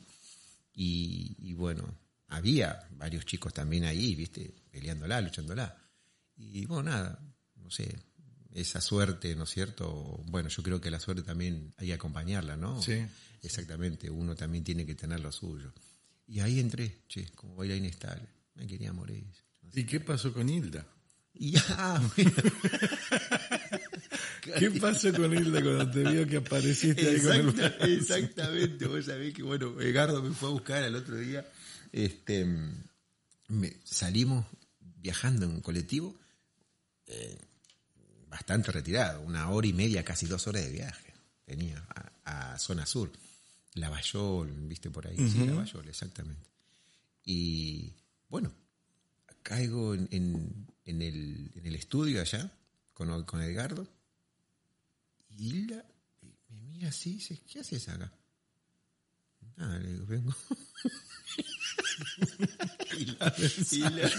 [0.74, 1.84] y, y bueno,
[2.28, 5.76] había varios chicos también ahí, viste, peleándola, luchándola.
[6.36, 7.20] Y bueno, nada,
[7.56, 7.98] no sé,
[8.52, 10.22] esa suerte, ¿no es cierto?
[10.28, 12.82] Bueno, yo creo que la suerte también hay que acompañarla, ¿no?
[12.82, 13.06] Sí.
[13.42, 15.72] Exactamente, uno también tiene que tener lo suyo.
[16.28, 19.26] Y ahí entré, che, como baila inestable, me quería morir.
[19.74, 20.86] ¿Y qué pasó con Hilda?
[21.34, 22.32] Ya, bueno.
[24.60, 29.06] ¿Qué pasó con Hilda cuando te vio que apareciste ahí con el Exacta- exactamente, vos
[29.06, 31.46] sabés que bueno, Edgardo me fue a buscar al otro día,
[31.92, 32.46] este,
[33.48, 34.46] me- salimos
[34.80, 36.16] viajando en un colectivo,
[37.08, 37.38] eh,
[38.30, 41.14] bastante retirado, una hora y media, casi dos horas de viaje,
[41.46, 41.84] tenía
[42.26, 43.12] a, a zona sur,
[43.74, 46.48] Lavallol, viste por ahí, sí, Lavallol, exactamente.
[47.26, 47.92] Y
[48.30, 48.54] bueno,
[49.46, 52.52] caigo en, en- en el, en el estudio allá
[52.94, 53.88] con, con Edgardo
[55.30, 55.86] y Hilda
[56.50, 58.12] me mira así y dice, ¿qué haces acá?
[59.58, 60.36] Nada, le digo, vengo.
[62.98, 63.16] y, lo,
[63.72, 64.10] y lo-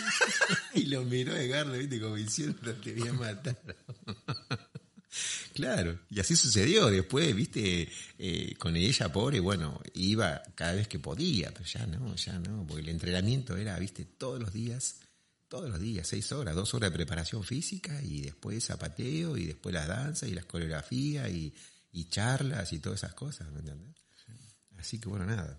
[0.75, 3.59] y lo miró Edgardo, viste, como diciendo, te voy a matar.
[5.55, 6.87] Claro, y así sucedió.
[6.91, 12.15] Después, viste, eh, con ella, pobre, bueno, iba cada vez que podía, pero ya no,
[12.17, 14.97] ya no, porque el entrenamiento era, viste, todos los días,
[15.49, 19.75] todos los días, seis horas, dos horas de preparación física y después zapateo y después
[19.75, 21.55] las danzas y las coreografías y,
[22.11, 23.95] charlas y todas esas cosas, ¿me entiendes?
[24.77, 25.59] Así que bueno, nada.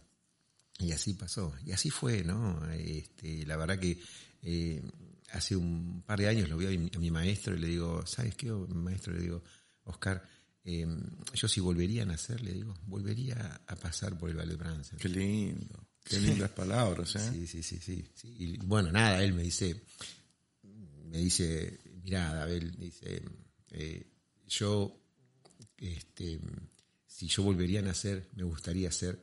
[0.78, 1.56] Y así pasó.
[1.66, 2.64] Y así fue, ¿no?
[2.72, 4.00] Este, la verdad que
[4.44, 4.84] eh,
[5.32, 8.06] hace un par de años lo vi a mi, a mi maestro y le digo,
[8.06, 9.14] ¿sabes qué, maestro?
[9.14, 9.44] Le digo,
[9.86, 10.24] Oscar,
[10.70, 10.86] eh,
[11.34, 15.00] yo si volvería a nacer, le digo, volvería a pasar por el ballet Bransen.
[15.00, 15.87] Qué lindo.
[16.10, 17.30] Qué lindas palabras, ¿eh?
[17.32, 18.36] Sí, sí, sí, sí, sí.
[18.40, 19.82] Y bueno, nada, él me dice,
[21.10, 23.22] me dice, mirá, Abel, dice,
[23.72, 24.04] eh,
[24.48, 24.96] yo,
[25.78, 26.40] este,
[27.06, 29.22] si yo volvería a nacer, me gustaría ser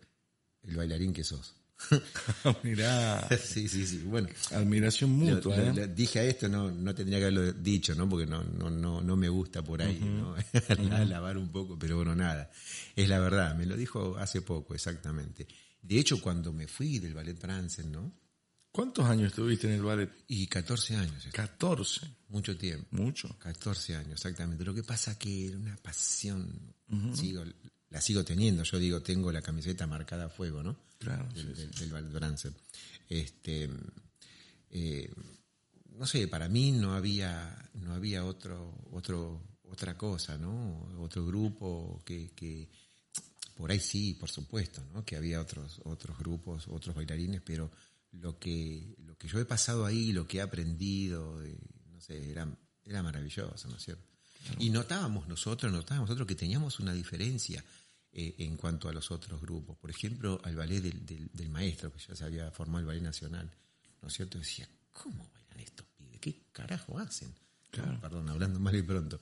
[0.63, 1.55] el bailarín que sos.
[2.63, 3.99] Mirá, sí, sí, sí.
[4.05, 5.73] Bueno, admiración mutua, lo- ¿eh?
[5.75, 8.09] lo- dije a esto, no, no tendría que haberlo dicho, ¿no?
[8.09, 10.35] Porque no, no, no, no me gusta por ahí, ¿no?
[10.93, 12.51] Alabar un poco, pero bueno, nada.
[12.95, 15.47] Es la verdad, me lo dijo hace poco, exactamente.
[15.85, 18.13] De hecho, cuando me fui del Ballet Bransen, ¿no?
[18.73, 20.11] ¿Cuántos años estuviste en el ballet?
[20.27, 22.01] Y 14 años, 14.
[22.29, 22.89] mucho tiempo.
[22.91, 23.37] Mucho.
[23.39, 24.65] 14 años, exactamente.
[24.65, 26.75] Lo que pasa que era una pasión,
[27.15, 27.45] sigo,
[27.91, 30.77] la sigo teniendo, yo digo, tengo la camiseta marcada a fuego, ¿no?
[30.99, 32.55] Claro, Del, del, del Ballet Bransen.
[33.09, 33.71] Este,
[34.71, 35.09] eh,
[35.97, 40.89] no sé, para mí no había, no había otro, otro, otra cosa, ¿no?
[40.99, 42.69] Otro grupo que, que,
[43.55, 45.05] por ahí sí, por supuesto, ¿no?
[45.05, 47.71] Que había otros, otros grupos, otros bailarines, pero
[48.13, 51.57] lo que, lo que yo he pasado ahí, lo que he aprendido, eh,
[51.91, 52.49] no sé, era,
[52.85, 54.05] era maravilloso, ¿no es cierto?
[54.59, 57.65] Y notábamos nosotros, notábamos nosotros que teníamos una diferencia
[58.13, 59.77] eh, en cuanto a los otros grupos.
[59.79, 63.03] Por ejemplo, al ballet del, del, del maestro, que ya se había formado el ballet
[63.03, 63.51] nacional,
[64.03, 64.39] ¿no es cierto?
[64.39, 66.21] Decía, ¿cómo bailan estos pibes?
[66.21, 67.35] ¿Qué carajo hacen?
[67.71, 68.01] Claro.
[68.01, 69.21] Perdón, hablando mal y pronto.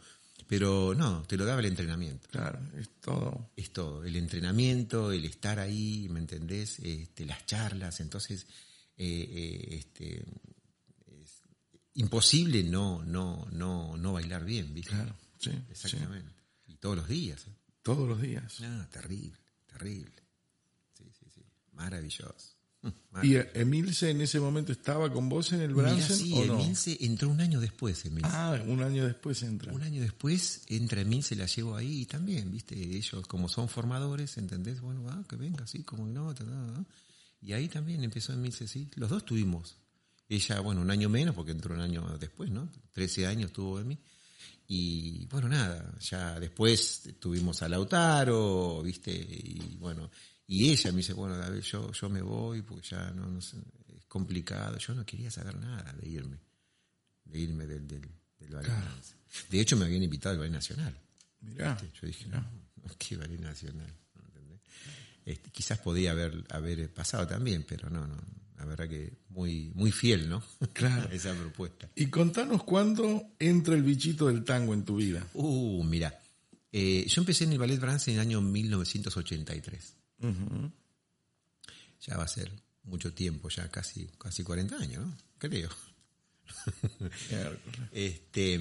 [0.53, 2.29] Pero no, te lo daba el entrenamiento.
[2.29, 3.53] Claro, es todo.
[3.57, 6.79] Es todo, el entrenamiento, el estar ahí, ¿me entendés?
[6.81, 8.45] Este, las charlas, entonces,
[8.99, 10.23] eh, eh, este,
[11.23, 11.43] es
[11.95, 14.91] imposible no, no, no, no bailar bien, ¿viste?
[14.91, 15.53] Claro, sí.
[15.53, 15.59] sí.
[15.71, 16.31] Exactamente.
[16.67, 17.47] Y todos los días.
[17.47, 17.55] ¿eh?
[17.83, 18.61] Todos los días.
[18.61, 20.23] No, terrible, terrible.
[20.93, 21.41] Sí, sí, sí.
[21.73, 22.52] Maravilloso.
[23.23, 26.61] ¿Y Emilce en ese momento estaba con vos en el Bransen sí, o no?
[26.61, 28.31] Emilce entró un año después, Emilce.
[28.33, 29.73] Ah, un año después entra.
[29.73, 34.37] Un año después entra Emilce, la llevo ahí y también, viste, ellos como son formadores,
[34.39, 34.81] ¿entendés?
[34.81, 36.85] Bueno, ah, que venga, así como que no, ta, ta, ta.
[37.41, 39.77] y ahí también empezó Emilce, sí, los dos tuvimos.
[40.29, 42.69] Ella, bueno, un año menos, porque entró un año después, ¿no?
[42.93, 43.99] Trece años tuvo Emi.
[44.67, 50.11] Y bueno, nada, ya después tuvimos a Lautaro, viste, y bueno,
[50.53, 53.57] y ella me dice, bueno, David, yo, yo me voy, porque ya no, no sé,
[53.97, 54.77] es complicado.
[54.77, 56.37] Yo no quería saber nada de irme,
[57.25, 58.03] de irme del, del,
[58.39, 58.71] del ballet.
[59.49, 60.95] De hecho, me habían invitado al ballet nacional.
[61.41, 61.81] Mirá.
[61.99, 63.91] Yo dije, no, no, qué ballet nacional.
[65.25, 68.17] Este, quizás podía haber, haber pasado también, pero no, no.
[68.59, 70.43] La verdad que muy, muy fiel, ¿no?
[70.75, 71.09] Claro.
[71.13, 71.89] Esa propuesta.
[71.95, 75.27] Y contanos cuándo entra el bichito del tango en tu vida.
[75.33, 76.21] Uh, mira.
[76.71, 80.02] Eh, yo empecé en el Ballet Bransen en el año 1983.
[82.01, 82.51] Ya va a ser
[82.85, 85.17] mucho tiempo, ya casi, casi 40 años, ¿no?
[85.39, 85.71] Creo.
[87.93, 88.61] Este,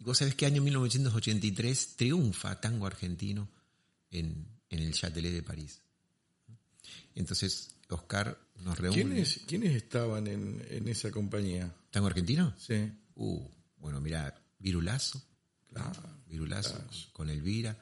[0.00, 3.48] vos sabés que año 1983 triunfa Tango Argentino
[4.10, 5.80] en, en el Châtelet de París.
[7.14, 9.02] Entonces, Oscar nos reúne.
[9.02, 11.72] ¿Quiénes, ¿Quiénes estaban en, en esa compañía?
[11.90, 12.54] ¿Tango Argentino?
[12.58, 12.90] Sí.
[13.14, 13.40] Uh,
[13.78, 15.22] bueno, mira, Virulazo,
[15.72, 16.20] Claro.
[16.26, 17.76] Virulazo con, con Elvira,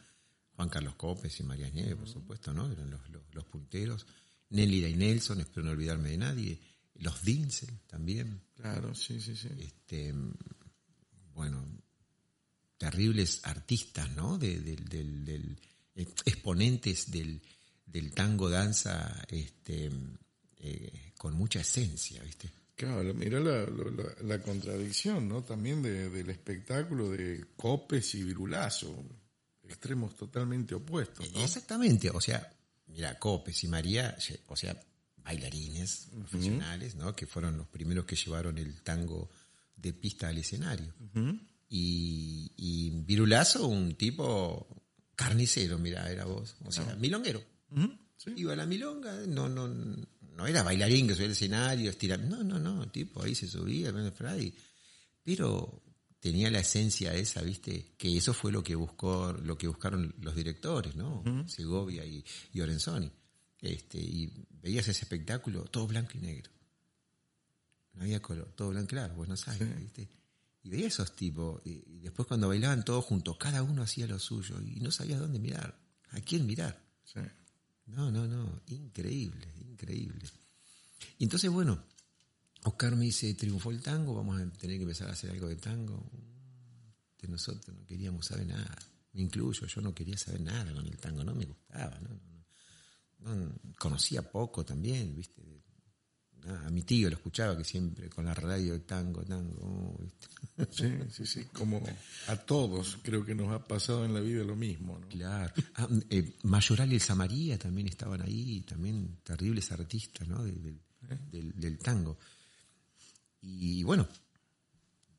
[0.61, 2.71] Juan Carlos Copes y María Nieves, por supuesto, ¿no?
[2.71, 4.07] Eran los, los, los punteros.
[4.51, 6.61] Nélida y Nelson, espero no olvidarme de nadie.
[6.97, 8.43] los Dinsel también.
[8.57, 9.49] Claro, sí, sí, sí.
[9.59, 10.13] Este,
[11.33, 11.67] bueno,
[12.77, 14.37] terribles artistas, ¿no?
[14.37, 15.59] De, del, del, del-
[15.95, 17.41] exponentes del,
[17.87, 19.91] del tango danza este,
[20.59, 22.51] eh, con mucha esencia, ¿viste?
[22.75, 25.43] Claro, mira la, la- la contradicción, ¿no?
[25.43, 29.05] También de- del espectáculo de Copes y Virulazo,
[29.71, 31.41] extremos totalmente opuestos, ¿no?
[31.43, 32.49] Exactamente, o sea,
[32.89, 34.17] mira, Copes y María,
[34.49, 34.79] o sea,
[35.19, 37.15] bailarines profesionales, ¿no?
[37.15, 39.31] Que fueron los primeros que llevaron el tango
[39.77, 40.93] de pista al escenario.
[41.69, 44.67] y, y Virulazo, un tipo
[45.15, 47.43] carnicero, mira, era vos, o sea, milonguero.
[48.17, 48.33] Sí.
[48.37, 52.45] Iba a la milonga, no, no, no era bailarín que subía al escenario, estirando, no,
[52.45, 53.91] no, no, tipo ahí se subía,
[54.39, 54.55] y-
[55.23, 55.83] pero
[56.21, 60.37] tenía la esencia esa, viste, que eso fue lo que buscó, lo que buscaron los
[60.37, 61.25] directores, ¿no?
[61.49, 63.11] Segovia y, y Orenzoni.
[63.59, 66.51] Este, y veías ese espectáculo todo blanco y negro.
[67.95, 70.09] No había color, todo blanco, claro, Buenos Aires, ¿viste?
[70.63, 74.19] Y veía esos tipos, y, y después cuando bailaban todos juntos, cada uno hacía lo
[74.19, 75.79] suyo, y no sabías dónde mirar,
[76.11, 76.83] a quién mirar.
[77.05, 77.21] Sí.
[77.87, 80.25] No, no, no, increíble, increíble.
[81.19, 81.83] Y entonces, bueno,
[82.65, 85.57] Oscar me dice, triunfó el tango, vamos a tener que empezar a hacer algo de
[85.57, 86.03] tango.
[87.21, 88.77] De nosotros no queríamos saber nada,
[89.13, 92.15] me incluyo, yo no quería saber nada con el tango, no me gustaba, no, no,
[93.25, 93.35] no.
[93.35, 95.43] No, conocía poco también, viste.
[96.65, 100.27] A mi tío lo escuchaba que siempre con la radio tango, tango, ¿viste?
[100.71, 101.83] Sí, sí, sí, como
[102.29, 105.07] a todos creo que nos ha pasado en la vida lo mismo, ¿no?
[105.09, 105.53] Claro.
[105.75, 110.43] Ah, eh, Mayoral y el Samaría también estaban ahí, también terribles artistas ¿no?
[110.43, 110.81] Del,
[111.31, 112.19] del- del tango.
[113.43, 114.09] Y bueno,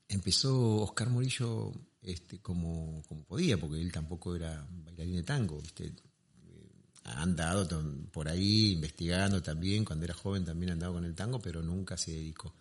[0.08, 5.86] empezó Oscar Morillo este, como, como podía, porque él tampoco era bailarín de tango, ¿viste?
[5.86, 6.70] Eh,
[7.04, 7.68] Ha andado
[8.12, 12.12] por ahí investigando también, cuando era joven también andaba con el tango, pero nunca se
[12.12, 12.54] dedicó.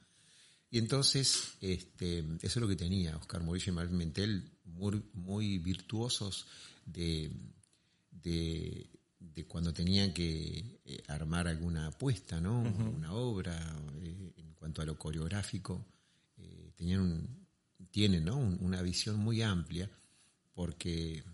[0.70, 5.58] Y entonces, este, eso es lo que tenía Oscar Morillo y Manuel Mentel, muy, muy
[5.58, 6.46] virtuosos
[6.86, 7.32] de,
[8.12, 8.86] de,
[9.18, 12.60] de cuando tenían que eh, armar alguna apuesta, ¿no?
[12.62, 13.58] Una obra,
[14.00, 15.84] eh, cuanto a lo coreográfico,
[16.36, 17.46] eh, tenían un-
[17.90, 18.36] tienen ¿no?
[18.36, 19.90] Un- una visión muy amplia,
[20.54, 21.24] porque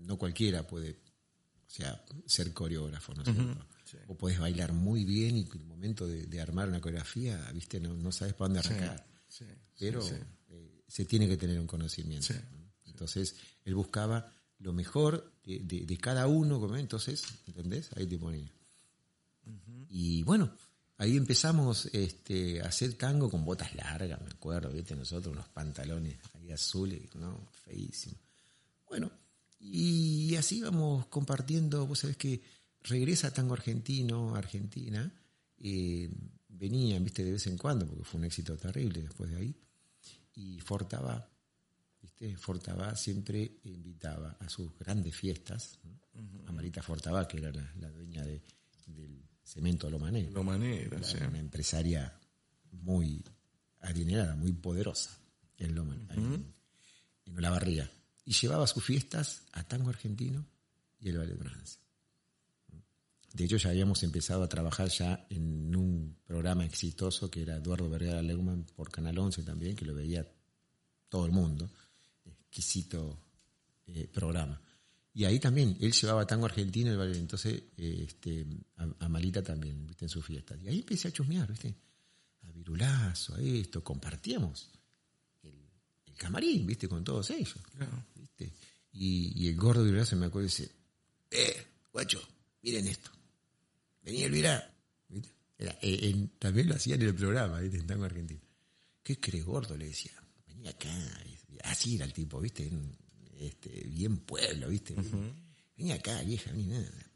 [0.00, 3.66] no cualquiera puede, o sea, ser coreógrafo, ¿no es cierto?
[4.08, 7.78] O puedes bailar muy bien y en el momento de, de armar una coreografía, viste,
[7.78, 9.06] no, no sabes para dónde arrancar.
[9.28, 10.14] sí, sí, Pero sí.
[10.48, 12.26] eh, se tiene que tener un conocimiento.
[12.26, 12.72] Sí, ¿no?
[12.86, 17.90] Entonces, él buscaba lo mejor de, de- de cada uno, como, entonces, ¿entendés?
[17.96, 18.50] Ahí te ponía.
[19.88, 20.54] Y bueno,
[21.02, 24.94] ahí empezamos este, a hacer tango con botas largas, me acuerdo, ¿viste?
[24.94, 27.48] Nosotros unos pantalones ahí azules, ¿no?
[27.64, 28.20] Feísimos.
[28.88, 29.10] Bueno,
[29.58, 32.40] y así íbamos compartiendo, vos sabés que
[32.82, 35.10] regresa Tango Argentino, Argentina,
[35.58, 36.10] eh,
[36.48, 39.54] venían, viste, de vez en cuando, porque fue un éxito terrible después de ahí,
[40.34, 41.28] y Fortaba,
[42.00, 46.00] viste, Fortaba siempre invitaba a sus grandes fiestas, ¿no?
[46.46, 48.42] a Marita Fortaba, que era la, la dueña de-
[48.86, 51.18] del cemento Lomané, Lo manera, sí.
[51.18, 52.18] una empresaria
[52.70, 53.24] muy
[53.80, 55.10] adinerada, muy poderosa
[55.58, 56.52] en Loma, ahí en,
[57.26, 57.90] en Olavarría.
[58.24, 60.46] Y llevaba sus fiestas a tango argentino
[61.00, 61.78] y el ballet Brance.
[63.32, 67.88] De hecho, ya habíamos empezado a trabajar ya en un programa exitoso que era Eduardo
[67.88, 70.26] Vergara Leumann por Canal 11 también, que lo veía
[71.08, 71.70] todo el mundo.
[72.24, 73.18] Exquisito
[73.86, 74.60] eh, programa.
[75.14, 77.16] Y ahí también, él llevaba tango argentino y.
[77.18, 78.46] Entonces, este,
[78.76, 80.06] a, a Malita también, ¿viste?
[80.06, 80.60] en sus fiestas.
[80.62, 81.74] Y ahí empecé a chusmear, ¿viste?
[82.48, 84.70] A Virulazo, a esto, compartíamos
[85.42, 85.52] el,
[86.06, 86.88] el camarín, ¿viste?
[86.88, 87.54] Con todos ellos.
[87.76, 88.04] Claro.
[88.14, 88.52] ¿viste?
[88.92, 90.70] Y, y el gordo Virulazo me acuerdo y dice,
[91.30, 92.20] eh, guacho,
[92.62, 93.10] miren esto.
[94.02, 94.74] Venía el Virá.
[95.08, 95.28] ¿viste?
[95.58, 97.78] Era, eh, en- también lo hacían en el programa, ¿viste?
[97.78, 98.40] En tango argentino.
[99.02, 99.76] ¿Qué crees, gordo?
[99.76, 100.12] Le decía.
[100.46, 100.88] Venía acá.
[101.64, 102.66] Así era el tipo, ¿viste?
[102.66, 102.96] En-
[103.42, 104.94] Este, bien pueblo, ¿viste?
[105.76, 106.52] Venía acá, vieja.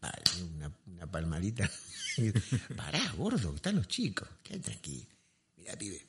[0.01, 0.13] Pa,
[0.55, 1.71] Una, una palmadita.
[2.77, 4.29] Pará, gordo, que están los chicos.
[4.43, 5.07] Quédate tranquilo.
[5.57, 6.05] Mirá, pibe.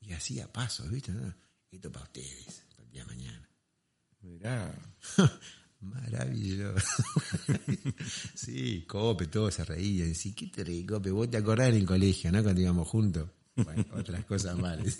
[0.00, 1.12] Y hacía pasos, ¿viste?
[1.12, 1.32] No,
[1.70, 3.48] Esto para ustedes, para el día de mañana.
[4.22, 4.74] Mirá.
[5.80, 6.84] Maravilloso.
[8.34, 10.08] sí, Cope, todos se reían.
[10.08, 11.12] Decía, ¿qué te reí, Cope?
[11.12, 12.42] Vos te acordás en el colegio, ¿no?
[12.42, 13.30] Cuando íbamos juntos.
[13.54, 14.98] Bueno, otras cosas malas.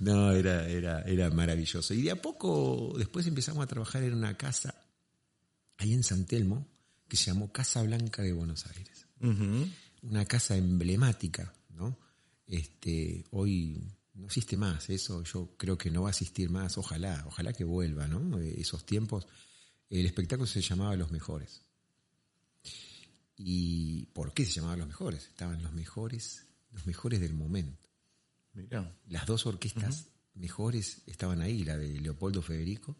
[0.00, 1.94] No, era, era, era maravilloso.
[1.94, 4.74] Y de a poco, después empezamos a trabajar en una casa
[5.78, 6.66] ahí en San Telmo,
[7.08, 9.06] que se llamó Casa Blanca de Buenos Aires
[10.02, 11.98] una casa emblemática, ¿no?
[12.46, 13.82] Este, hoy
[14.14, 17.64] no existe más eso, yo creo que no va a existir más, ojalá, ojalá que
[17.64, 18.38] vuelva, ¿no?
[18.40, 19.26] Eh, Esos tiempos,
[19.88, 21.62] el espectáculo se llamaba Los Mejores.
[23.36, 25.26] ¿Y por qué se llamaban los mejores?
[25.26, 27.88] Estaban los mejores, los mejores del momento.
[28.52, 28.96] Mirá.
[29.08, 32.96] Las dos orquestas mejores estaban ahí, la de Leopoldo Federico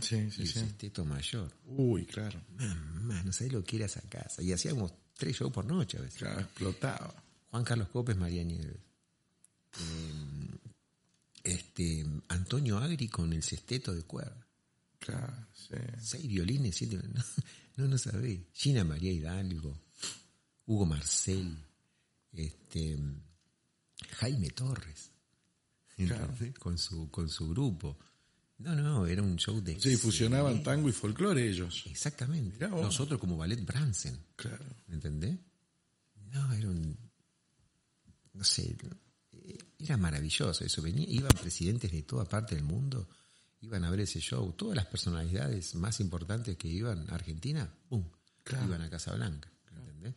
[0.00, 0.46] Sí, y el sí.
[0.46, 1.52] Sexteto Mayor.
[1.66, 2.40] Uy, claro.
[2.56, 4.42] Mamá, no sabés lo que era esa casa.
[4.42, 6.18] Y hacíamos tres shows por noche a veces.
[6.18, 7.14] Claro, explotaba.
[7.50, 8.76] Juan Carlos Copes, María Nieves.
[9.78, 10.58] Eh,
[11.44, 14.46] este, Antonio Agri con el sexteto de cuerda.
[14.98, 15.74] Claro, sí.
[16.00, 16.98] Seis violines, siete.
[17.76, 18.40] No, no, no sabés.
[18.52, 19.80] Gina María Hidalgo,
[20.66, 21.56] Hugo Marcel,
[22.32, 22.98] este,
[24.10, 25.10] Jaime Torres.
[25.96, 26.34] Claro.
[26.58, 27.98] Con su, con su grupo.
[28.58, 29.80] No, no, era un show de.
[29.80, 31.84] Sí, fusionaban tango y folclore ellos.
[31.86, 32.68] Exactamente.
[32.68, 34.18] Nosotros como Ballet Bransen.
[34.36, 34.64] Claro.
[34.86, 35.38] ¿Me entendés?
[36.30, 36.96] No, era un.
[38.34, 38.76] No sé.
[39.78, 40.82] Era maravilloso eso.
[40.82, 43.08] Venía, iban presidentes de toda parte del mundo,
[43.62, 44.52] iban a ver ese show.
[44.52, 48.04] Todas las personalidades más importantes que iban a Argentina, ¡pum!
[48.44, 48.66] Claro.
[48.66, 49.50] Iban a Casablanca.
[49.72, 50.14] ¿me ¿Entendés?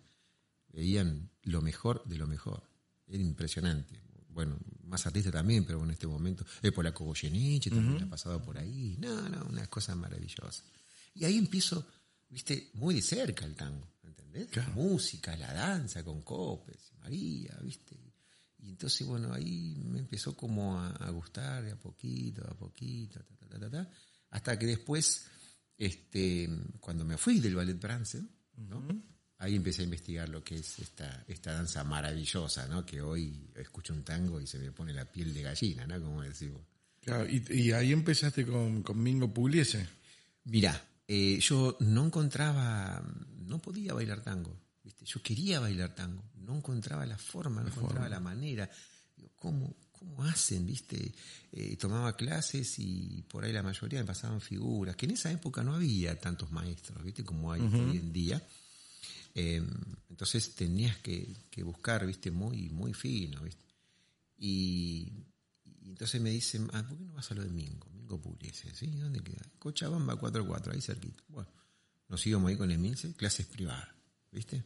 [0.68, 2.73] Veían lo mejor de lo mejor.
[3.08, 4.00] Era impresionante.
[4.30, 6.46] Bueno, más artistas también, pero en este momento.
[6.62, 8.98] El polaco Goyeneche también ha pasado por ahí.
[9.00, 10.64] No, no, una cosa maravillosa.
[11.14, 11.86] Y ahí empiezo,
[12.30, 14.48] viste, muy de cerca el tango, ¿entendés?
[14.50, 14.70] Claro.
[14.70, 17.96] La música, la danza con Copes, María, viste.
[18.60, 23.20] Y entonces, bueno, ahí me empezó como a, a gustar de a poquito, a poquito,
[23.20, 23.92] ta, ta, ta, ta, ta,
[24.32, 25.28] hasta que después,
[25.78, 28.82] este, cuando me fui del Ballet Bransen, ¿no?
[29.44, 32.86] Ahí empecé a investigar lo que es esta, esta danza maravillosa, ¿no?
[32.86, 36.02] Que hoy escucho un tango y se me pone la piel de gallina, ¿no?
[36.02, 36.62] Como decimos.
[37.02, 39.86] Claro, y, y ahí empezaste con, con Mingo Pugliese.
[40.46, 43.04] Mirá, eh, yo no encontraba,
[43.46, 45.04] no podía bailar tango, ¿viste?
[45.04, 48.70] Yo quería bailar tango, no encontraba la forma, no encontraba la manera.
[49.18, 51.14] Digo, ¿cómo, ¿Cómo hacen, viste?
[51.52, 55.64] Eh, tomaba clases y por ahí la mayoría me pasaban figuras, que en esa época
[55.64, 58.42] no había tantos maestros, viste, como hay hoy en día.
[59.36, 59.62] Eh,
[60.10, 63.66] entonces tenías que, buscar, viste, muy, muy fino, viste.
[64.38, 65.12] Y,
[65.86, 67.90] entonces me dicen, ah, ¿por qué no vas a lo de Mingo?
[67.92, 68.88] Mingo Pugliese, ¿sí?
[68.88, 69.44] ¿Dónde queda?
[69.60, 71.24] Cochabamba 44, ahí cerquita.
[71.28, 71.50] Bueno,
[72.10, 73.90] nos íbamos ahí con Emilce, clases privadas,
[74.32, 74.64] ¿viste?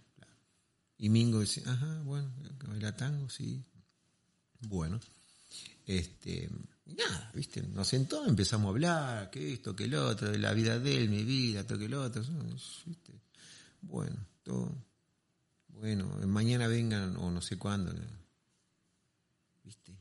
[0.98, 2.34] Y Mingo dice, ajá, bueno,
[2.68, 3.64] baila tango, sí.
[4.62, 5.00] Bueno,
[5.86, 6.50] este,
[6.86, 7.62] nada, ¿viste?
[7.62, 11.10] Nos sentó, empezamos a hablar, que esto, que el otro, de la vida de él,
[11.10, 12.24] mi vida, todo que el otro,
[12.86, 13.14] ¿viste?
[13.88, 14.76] Bueno, todo.
[15.70, 17.94] Bueno, mañana vengan o no sé cuándo.
[19.64, 19.98] ¿Viste?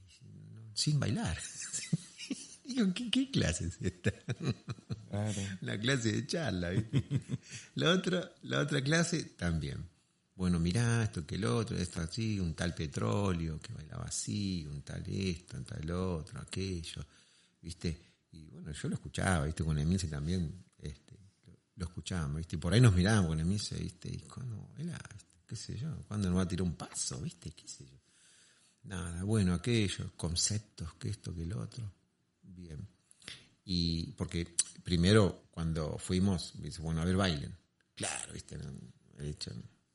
[0.75, 1.39] Sin bailar.
[2.65, 4.13] Digo, ¿qué, qué clase es esta?
[5.09, 5.41] Claro.
[5.61, 7.05] La clase de charla, ¿viste?
[7.77, 9.89] La otra, la otra clase también.
[10.35, 14.83] Bueno, mirá, esto que el otro, esto así, un tal petróleo que bailaba así, un
[14.83, 17.07] tal esto, un tal otro, aquello,
[17.63, 17.99] ¿viste?
[18.33, 19.65] Y bueno, yo lo escuchaba, ¿viste?
[19.65, 21.17] Con Emilce también, este,
[21.77, 22.57] lo, escuchábamos, ¿viste?
[22.57, 24.09] Y por ahí nos mirábamos con Emilce, ¿viste?
[24.09, 24.99] Y cuando, era,
[25.47, 27.51] qué sé yo, cuándo nos va a tirar un paso, ¿viste?
[27.51, 27.99] ¿Qué sé yo?
[28.85, 31.93] Nada, bueno, aquello, conceptos, que esto, que el otro.
[32.43, 32.87] Bien.
[33.65, 37.57] Y porque primero cuando fuimos, dice, bueno, a ver, bailen.
[37.95, 38.71] Claro, viste, no,
[39.19, 39.51] he dicho,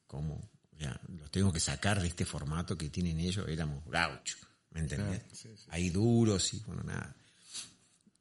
[0.06, 0.52] ¿cómo?
[0.78, 4.40] Ya, los tengo que sacar de este formato que tienen ellos, éramos gauchos,
[4.72, 5.20] ¿me entendés?
[5.20, 5.66] Claro, sí, sí.
[5.70, 7.16] Ahí duros y bueno, nada.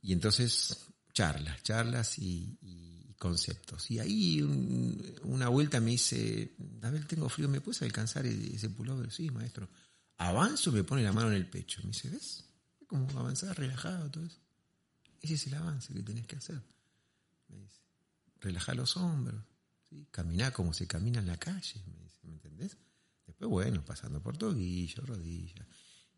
[0.02, 2.89] Y entonces, charlas, charlas y, y
[3.20, 3.90] conceptos.
[3.90, 8.70] Y ahí un- una vuelta me dice, David, tengo frío, ¿me puedes alcanzar e- ese
[8.70, 9.12] pullover?
[9.12, 9.68] Sí, maestro.
[10.16, 11.80] Avanzo, me pone la mano en el pecho.
[11.84, 12.44] Me dice, ¿ves?
[12.80, 14.38] Es como avanzar relajado, todo eso.
[15.20, 16.60] Ese es el avance que tenés que hacer.
[17.48, 17.82] Me dice,
[18.40, 19.44] relajar los hombros,
[19.88, 20.06] ¿sí?
[20.10, 22.76] caminar como se camina en la calle, me dice, ¿me entendés?
[23.26, 25.66] Después, bueno, pasando por tobillo, rodilla.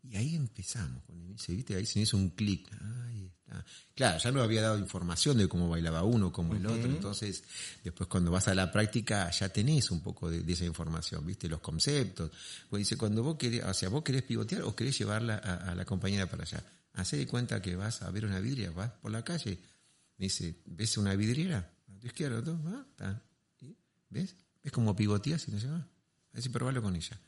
[0.03, 1.75] Y ahí empezamos con ¿viste?
[1.75, 2.69] Ahí se me hizo un clic.
[2.81, 3.65] Ahí está.
[3.95, 6.85] Claro, ya no había dado información de cómo bailaba uno, como el otro.
[6.85, 7.43] Entonces,
[7.83, 11.47] después cuando vas a la práctica, ya tenés un poco de, de esa información, ¿viste?
[11.47, 12.31] Los conceptos.
[12.69, 15.75] Pues dice, cuando vos querés, o sea, vos querés pivotear o querés llevarla a, a
[15.75, 16.63] la compañera para allá.
[16.93, 19.59] Hacé de cuenta que vas a ver una vidriera, vas por la calle.
[20.17, 21.71] Dice, ¿ves una vidriera?
[21.87, 23.23] A tu izquierda, tú, ah, está.
[24.09, 24.35] ¿Ves?
[24.63, 25.77] ¿Ves cómo pivoteas y no se va?
[25.77, 25.87] A
[26.33, 27.19] ver si probalo con ella.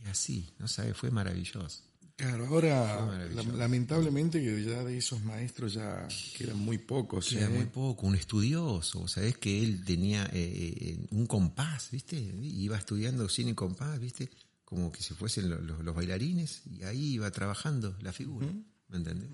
[0.00, 1.82] Y así, no sabes, fue maravilloso.
[2.18, 7.32] Claro, ahora la- lamentablemente que ya de esos maestros ya quedan muy pocos.
[7.32, 7.48] Era ¿eh?
[7.48, 12.16] muy poco, un estudioso, sabes que él tenía eh, eh, un compás, ¿viste?
[12.16, 14.28] Iba estudiando sin el compás, ¿viste?
[14.64, 18.48] Como que si fuesen lo- lo- los, bailarines y ahí iba trabajando la figura,
[18.88, 19.30] ¿me entendés?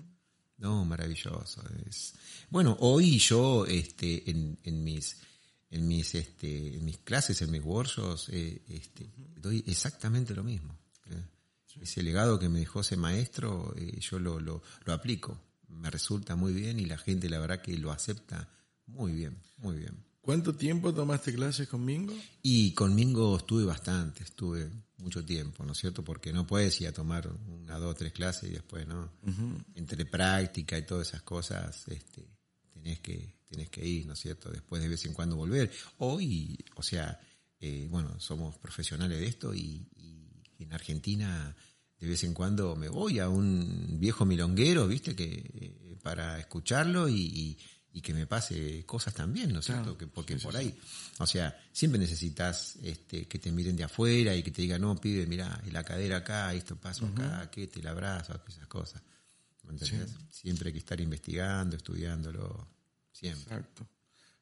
[0.59, 1.63] No, maravilloso.
[1.89, 2.13] Es...
[2.51, 5.17] Bueno, hoy yo este, en, en mis
[5.71, 9.09] en mis este, en mis clases, en mis workshops, eh, este,
[9.41, 10.77] doy exactamente lo mismo.
[11.81, 15.39] Ese legado que me dejó ese maestro, eh, yo lo, lo, lo aplico.
[15.67, 18.49] Me resulta muy bien y la gente, la verdad, que lo acepta
[18.87, 20.05] muy bien, muy bien.
[20.25, 22.15] ¿Cuánto tiempo tomaste clases con Mingo?
[22.41, 26.03] Y con Mingo estuve bastante, estuve mucho tiempo, ¿no es cierto?
[26.03, 29.11] Porque no puedes ir a tomar una, dos, tres clases y después, ¿no?
[29.75, 32.27] Entre práctica y todas esas cosas, este,
[32.73, 34.49] tenés que, tenés que ir, ¿no es cierto?
[34.49, 35.71] Después de vez en cuando volver.
[35.99, 37.19] Hoy, o sea,
[37.59, 39.87] eh, bueno, somos profesionales de esto y,
[40.59, 41.55] en Argentina
[41.99, 45.15] de vez en cuando me voy a un viejo milonguero, ¿viste?
[45.15, 47.57] Que eh, para escucharlo y
[47.95, 49.97] y que me pase cosas también, ¿no es cierto?
[49.97, 50.77] Que, porque por ahí,
[51.17, 54.99] o sea, siempre necesitas este, que te miren de afuera y que te digan, no,
[54.99, 59.01] pibe, mira, y la cadera acá, esto pasa acá, que te el abrazo, esas cosas.
[60.29, 62.67] Siempre hay que estar investigando, estudiándolo,
[63.13, 63.43] siempre.
[63.43, 63.87] Exacto.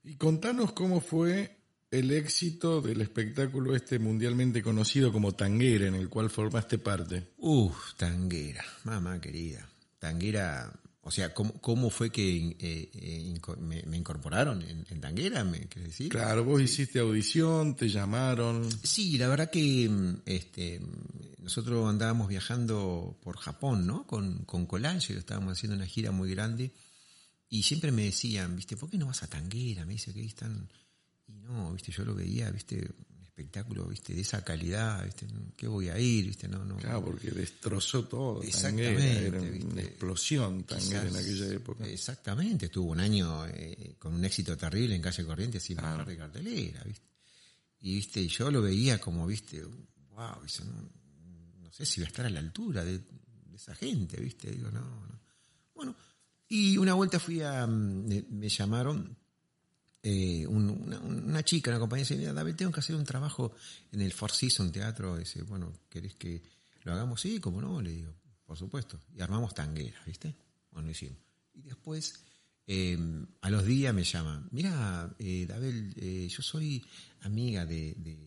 [0.04, 1.63] Y contanos cómo fue
[1.94, 7.34] el éxito del espectáculo este mundialmente conocido como Tanguera, en el cual formaste parte.
[7.38, 9.70] Uf, Tanguera, mamá querida.
[10.00, 10.74] Tanguera
[11.06, 15.44] o sea, ¿cómo, cómo fue que eh, eh, me, incorporaron en, Tanguera?
[15.44, 16.08] ¿me decir?
[16.08, 18.70] Claro, vos hiciste audición, te llamaron.
[18.84, 20.80] Sí, la verdad que mm, este,
[21.40, 24.08] nosotros andábamos viajando por Japón, ¿no?
[24.08, 26.72] Con, con Colange, estábamos haciendo una gira muy grande
[27.50, 28.78] y siempre me decían, ¿viste?
[28.78, 29.86] ¿Por qué no vas a Tanguera?
[29.86, 30.70] Me dice que ahí están...
[31.28, 31.92] Y no, ¿viste?
[31.92, 32.90] Yo lo veía, ¿viste?
[33.34, 35.26] espectáculo, viste, de esa calidad, viste,
[35.58, 36.28] ¿qué voy a ir?
[36.28, 36.78] viste, no, no.
[36.78, 38.44] Claro, porque destrozó todo.
[38.44, 39.28] Exactamente.
[39.28, 41.84] Era una explosión Tanguera en aquella época.
[41.88, 46.16] Exactamente, estuvo un año eh, con un éxito terrible en calle Corriente sin parar de
[46.16, 47.08] cartelera, viste.
[47.80, 50.38] Y viste, yo lo veía como, viste, wow,
[51.60, 53.02] no, sé si voy a estar a la altura de,
[53.56, 55.22] esa gente, viste, digo, no, no.
[55.74, 55.96] Bueno,
[56.48, 59.18] y una vuelta fui a, mm, me llamaron
[60.06, 63.54] eh, una, chica, una compañía, dice, mira, David, tengo que hacer un trabajo
[63.92, 65.18] en el Four Seasons Teatro.
[65.18, 66.44] Dice, bueno, ¿querés que
[66.84, 67.22] lo hagamos?
[67.22, 68.14] Sí, como no, le digo,
[68.46, 69.00] por supuesto.
[69.16, 70.36] Y armamos tangueras, ¿viste?
[70.72, 71.18] Bueno, lo hicimos.
[71.54, 72.22] Y después,
[72.68, 72.98] eh,
[73.42, 76.84] a los días me llama, mira, eh, David, eh, yo soy
[77.22, 78.18] amiga de, de,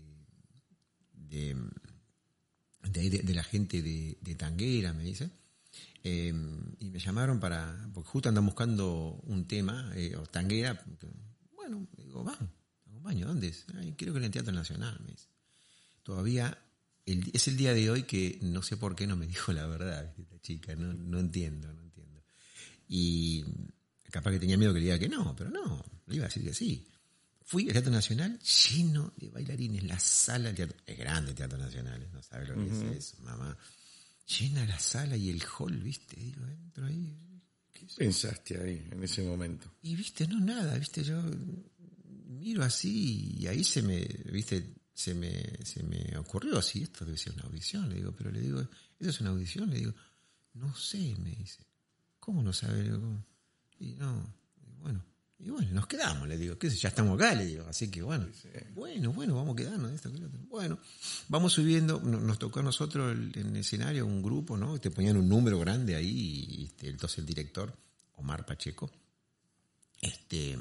[2.82, 5.30] de, la gente de, de Tanguera, me dice.
[6.02, 10.82] y me llamaron para, porque justo andan buscando un tema, o tanguera,
[11.68, 12.50] bueno, digo, vamos,
[12.86, 13.64] acompaño, ¿dónde es?
[13.96, 15.28] creo que en el Teatro Nacional, me dice.
[16.02, 16.56] Todavía
[17.04, 20.14] es el día de hoy que no sé por qué no me dijo la verdad,
[20.16, 22.22] esta chica, no, no entiendo, no entiendo.
[22.88, 23.44] Y
[24.10, 26.44] capaz que tenía miedo que le diga que no, pero no, le iba a decir
[26.44, 26.88] que sí.
[27.42, 31.58] Fui al Teatro Nacional lleno de bailarines, la sala del teatro, es grande el Teatro
[31.58, 32.08] Nacional, ¿eh?
[32.12, 33.56] no sabe lo que es eso, mamá.
[34.26, 37.16] Llena la sala y el hall, viste, digo, entro ahí,
[37.78, 39.70] ¿Qué pensaste ahí, en ese momento?
[39.82, 41.22] Y viste, no nada, viste, yo
[42.28, 43.98] miro así y ahí se me,
[44.32, 45.30] viste, se me,
[45.64, 48.60] se me ocurrió así, esto debe ser una audición, le digo, pero le digo,
[48.98, 49.68] ¿eso es una audición?
[49.70, 49.94] Le digo,
[50.54, 51.66] no sé, me dice,
[52.18, 52.90] ¿cómo no sabe?
[53.78, 54.34] Y no,
[54.80, 55.04] bueno,
[55.38, 58.00] y bueno, nos quedamos, le digo, qué sé, ya estamos acá, le digo, así que
[58.02, 58.26] bueno,
[58.74, 60.10] bueno, bueno, vamos a quedarnos esto,
[60.48, 60.78] Bueno,
[61.28, 64.78] vamos subiendo, nos tocó a nosotros en el escenario un grupo, ¿no?
[64.78, 67.76] Te ponían un número grande ahí, y este, entonces el director,
[68.14, 68.90] Omar Pacheco,
[70.00, 70.58] este,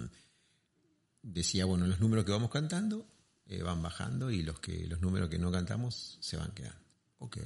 [1.22, 3.08] decía, bueno, los números que vamos cantando
[3.48, 6.80] eh, van bajando y los que los números que no cantamos se van quedando.
[7.20, 7.38] Ok.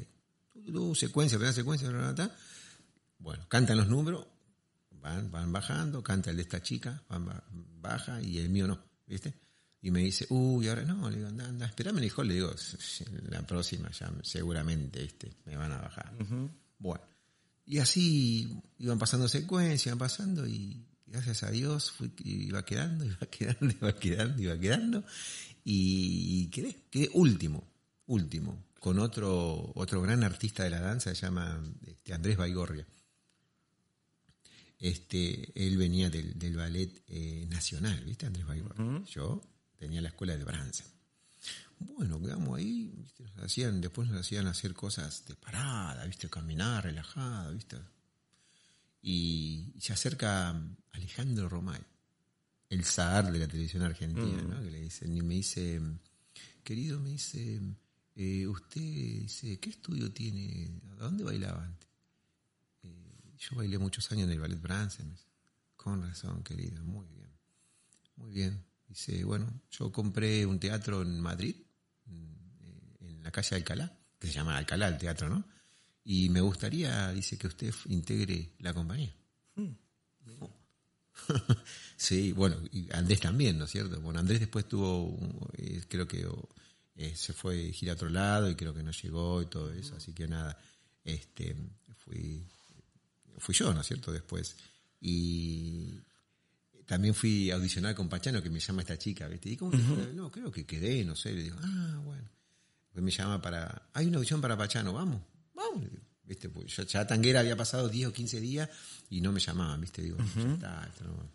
[0.66, 1.90] Tú, secuencia, primera secuencia,
[3.20, 4.26] bueno, cantan los números,
[5.02, 7.30] van, van bajando, canta el de esta chica, van,
[7.82, 9.34] baja y el mío no, ¿viste?
[9.82, 12.54] Y me dice, uy, ahora no, le digo, anda, anda, espérame, hijo, le digo,
[13.30, 16.14] la próxima ya seguramente este, me van a bajar.
[16.78, 17.04] Bueno,
[17.66, 23.26] y así iban pasando secuencias, iban pasando y gracias a Dios fui, iba quedando, iba
[23.28, 25.04] quedando, iba quedando, iba quedando
[25.64, 27.64] y quedé, quedé último,
[28.08, 32.86] último, con otro, otro gran artista de la danza, se llama este, Andrés Baigorria
[34.80, 38.26] este, él venía del, ballet eh, nacional, ¿viste?
[38.26, 39.04] Andrés Baigorria.
[39.06, 39.42] Yo
[39.78, 40.88] tenía la escuela de Bransen.
[41.80, 43.24] Bueno, quedamos ahí, ¿viste?
[43.24, 46.30] Nos hacían, después nos hacían hacer cosas de parada, ¿viste?
[46.30, 47.78] Caminar relajada, ¿viste?
[49.02, 50.56] Y, se acerca
[50.92, 51.82] Alejandro Romay,
[52.70, 54.62] el zar de la televisión argentina, ¿no?
[54.62, 55.82] Que le dicen, y me dice,
[56.64, 57.62] querido, me dice,
[58.16, 60.70] eh, usted dice, ¿qué estudio tiene?
[61.00, 61.89] ¿A dónde bailaba antes?
[63.40, 65.16] Yo bailé muchos años en el Ballet Bransen.
[65.76, 67.32] Con razón, querido, muy bien.
[68.18, 68.66] Muy bien.
[68.88, 71.56] Dice, bueno, yo compré un teatro en Madrid,
[72.08, 75.46] en la calle Alcalá, que se llama Alcalá el teatro, ¿no?
[76.04, 79.16] Y me gustaría, dice, que usted integre la compañía.
[79.56, 79.74] Hmm.
[81.96, 84.02] sí, bueno, y Andrés también, ¿no es cierto?
[84.02, 85.18] Bueno, Andrés después tuvo,
[85.58, 86.28] eh, creo que
[86.96, 89.72] eh, se fue a girar a otro lado y creo que no llegó y todo
[89.72, 90.58] eso, así que nada,
[91.04, 91.56] este,
[91.98, 92.46] fui
[93.40, 94.12] fui yo, ¿no es cierto?
[94.12, 94.56] Después.
[95.02, 95.94] Y
[96.86, 99.50] también fui a audicionar con Pachano, que me llama esta chica, ¿viste?
[99.50, 99.78] Y como que,
[100.14, 102.30] no, creo que quedé, no sé, le digo, ah, bueno.
[102.92, 105.22] Pues me llama para, hay una audición para Pachano, vamos,
[105.54, 106.04] vamos, le digo.
[106.24, 106.50] ¿Viste?
[106.50, 108.70] Pues yo ya Tanguera había pasado 10 o 15 días
[109.10, 110.02] y no me llamaban, ¿viste?
[110.04, 111.32] Digo, ya está, esto no-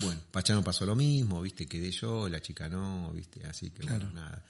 [0.00, 1.66] Bueno, Pachano pasó lo mismo, ¿viste?
[1.66, 3.46] Quedé yo, la chica no, ¿viste?
[3.46, 4.44] Así que bueno, nada.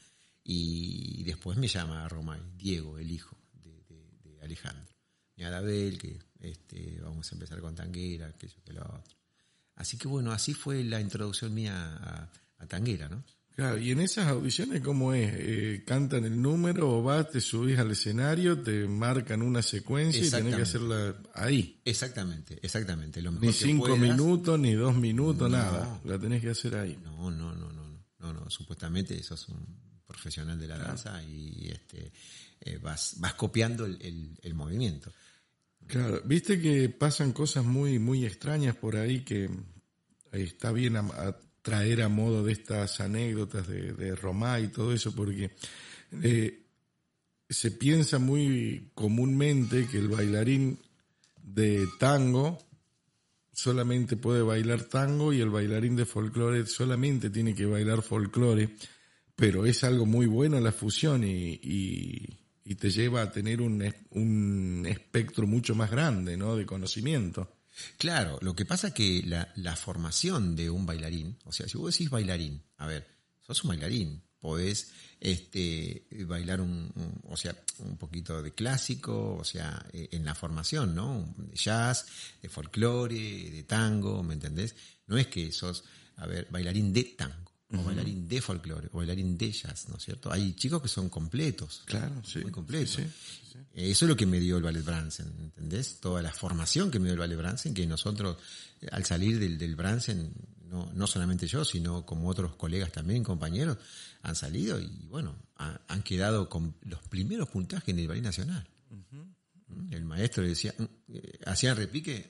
[0.45, 4.92] Y después me llama Romay, Diego, el hijo de, de- de Alejandro.
[5.37, 9.17] Y Adabel, que este, vamos a empezar con Tanguera, que yo que lo otro.
[9.77, 13.25] Así que bueno, así fue la introducción mía a, a Tanguera, ¿no?
[13.55, 15.31] Claro, y en esas audiciones, ¿cómo es?
[15.35, 20.31] Eh, ¿Cantan el número o vas, te subís al escenario, te marcan una secuencia y
[20.31, 21.79] tenés que hacerla ahí?
[21.85, 23.21] Exactamente, exactamente.
[23.21, 23.99] Lo mejor Ni que cinco puedas.
[24.01, 25.57] minutos, ni dos minutos, No.
[25.59, 26.01] nada.
[26.05, 26.99] La tenés que hacer ahí.
[27.03, 28.49] No, no, no, no, no, no, no.
[28.51, 29.67] Supuestamente sos un
[30.07, 32.11] profesional de la danza y este
[32.65, 33.99] eh, vas, vas copiando el,
[34.43, 35.13] el- movimiento.
[35.87, 39.51] Claro, viste que pasan cosas muy, muy extrañas por ahí que eh,
[40.33, 45.15] está bien a, traer a modo de estas anécdotas de, de Romá y todo eso,
[45.15, 45.51] porque
[46.23, 46.67] eh,
[47.49, 50.79] se piensa muy comúnmente que el bailarín
[51.43, 52.59] de tango
[53.53, 58.75] solamente puede bailar tango y el bailarín de folclore solamente tiene que bailar folclore,
[59.37, 64.85] pero es algo muy bueno la fusión y- y te lleva a tener un, un
[64.87, 66.57] espectro mucho más grande ¿no?
[66.57, 67.57] de conocimiento.
[67.99, 71.79] Claro, lo que pasa es que la, la formación de un bailarín, o sea, si
[71.79, 73.07] vos decís bailarín, a ver,
[73.41, 79.45] sos un bailarín, podés este, bailar un, un- o sea, un poquito de clásico, o
[79.45, 81.33] sea, eh, en la formación, ¿no?
[81.39, 82.07] De jazz,
[82.43, 84.75] de folclore, de tango, ¿me entendés?
[85.07, 85.85] No es que sos,
[86.17, 87.42] a ver, bailarín de tango,
[87.73, 90.31] o bailarín de folclore, o bailarín de jazz, ¿no es cierto?
[90.33, 91.83] Hay chicos que son completos.
[91.87, 92.41] Claro, sí.
[92.41, 92.97] Muy completos.
[92.97, 93.03] Sí,
[93.75, 95.99] Eso es lo que me dio el Ballet Bransen, ¿entendés?
[96.01, 98.37] Toda la formación que me dio el Ballet Bransen, que nosotros
[98.81, 100.33] eh, al salir del, del Bransen,
[100.69, 103.77] no, no solamente yo, sino como otros colegas también, compañeros,
[104.23, 108.67] han salido y bueno, ha- han quedado con los primeros puntajes del Ballet Nacional.
[109.69, 109.93] ¿Mm?
[109.93, 112.29] El maestro decía, mm, eh, hacían repique,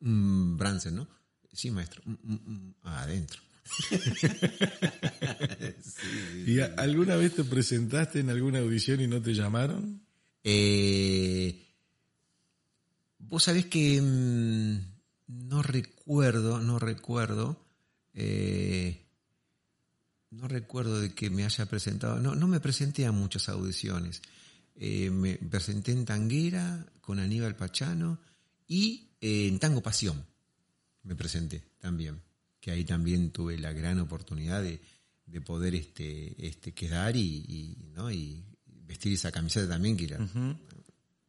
[0.00, 1.08] mm, Bransen, ¿no?
[1.52, 2.70] Sí, maestro, mm,
[6.46, 10.02] ¿Y alguna vez te presentaste en alguna audición y no te llamaron?
[10.44, 11.62] Eh,
[13.32, 17.64] Vos sabés que mm, no recuerdo, no recuerdo,
[18.12, 19.06] eh,
[20.30, 24.20] no recuerdo de que me haya presentado, no, no me presenté a muchas audiciones.
[24.74, 28.18] Eh, me presenté en Tanguera con Aníbal Pachano
[28.68, 30.26] y en Tango Pasión
[31.04, 32.20] me presenté también,
[32.62, 34.80] que ahí también tuve la gran oportunidad de,
[35.26, 38.10] de poder este, este quedar y, y, ¿no?
[38.10, 40.18] y vestir esa camiseta también que era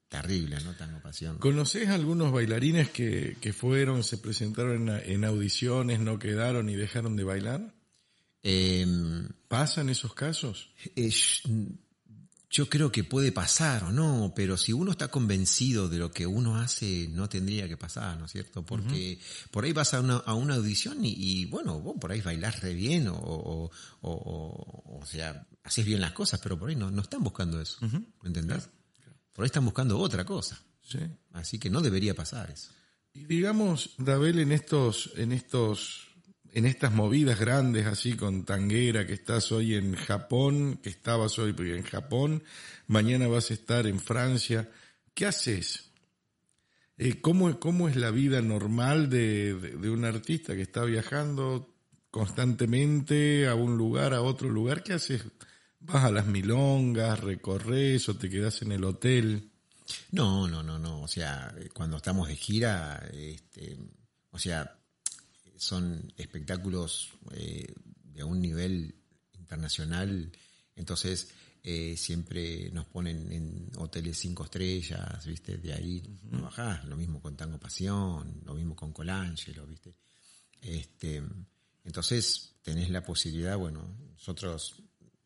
[0.07, 0.73] terrible, ¿no?
[0.75, 1.39] Tango Pasión.
[1.39, 7.15] ¿Conoces algunos bailarines que, que fueron, se presentaron en, en audiciones, no quedaron y dejaron
[7.15, 7.73] de bailar?
[8.43, 8.85] Eh,
[9.47, 10.69] ¿Pasan esos casos?
[10.95, 11.09] eh,
[12.53, 16.27] yo creo que puede pasar o no, pero si uno está convencido de lo que
[16.27, 18.63] uno hace, no tendría que pasar, ¿no es cierto?
[18.63, 19.17] Porque
[19.49, 22.61] por ahí vas a una, a una audición y, y, bueno, vos por ahí bailás
[22.61, 26.75] re bien o, o, o, o, o sea, haces bien las cosas, pero por ahí
[26.75, 28.69] no, no están buscando eso, ¿me entendés?
[29.33, 30.61] Por ahí están buscando otra cosa.
[30.83, 30.99] Sí.
[31.31, 32.69] Así que no debería pasar eso.
[33.13, 36.12] Y digamos, Dabel, en estos, en estos,
[36.53, 41.55] en estas movidas grandes así con Tanguera, que estás hoy en Japón, que estabas hoy
[41.57, 42.43] en Japón,
[42.87, 44.69] mañana vas a estar en Francia,
[45.13, 45.91] ¿qué haces?
[46.97, 51.73] Eh, ¿cómo, ¿Cómo es la vida normal de un artista que está viajando
[52.11, 54.83] constantemente a un lugar, a otro lugar?
[54.83, 55.23] ¿Qué haces?
[55.79, 59.49] ¿Vas a las milongas, recorres o te quedas en el hotel?
[60.11, 61.01] No, no, no, no.
[61.01, 63.77] O sea, cuando estamos de gira, este,
[64.29, 64.79] o sea,
[65.63, 68.95] son espectáculos eh, de un nivel
[69.39, 70.31] internacional.
[70.75, 71.29] Entonces,
[71.63, 75.57] eh, siempre nos ponen en hoteles cinco estrellas, ¿viste?
[75.57, 76.83] De ahí no bajás.
[76.85, 79.95] Lo mismo con Tango Pasión, lo mismo con Colangelo, ¿viste?
[80.61, 81.23] Este,
[81.83, 83.81] entonces, tenés la posibilidad, bueno,
[84.13, 84.75] nosotros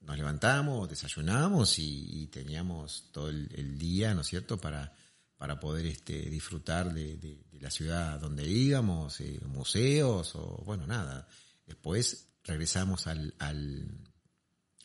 [0.01, 4.95] nos levantamos, desayunamos y, y teníamos todo el, el, día, ¿no es cierto?, para,
[5.38, 10.88] para poder este, disfrutar de, de, de la ciudad donde íbamos, eh, museos o, bueno,
[10.88, 11.27] nada.
[11.65, 13.88] Después regresamos al, al,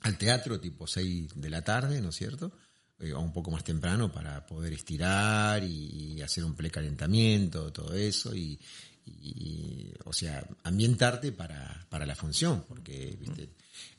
[0.00, 2.52] al teatro tipo 6 de la tarde, ¿no es cierto?,
[2.98, 7.94] eh, o un poco más temprano para poder estirar y, y hacer un precalentamiento, todo
[7.94, 8.60] eso, y,
[9.06, 13.50] y, o sea, ambientarte para, para la función, porque, viste,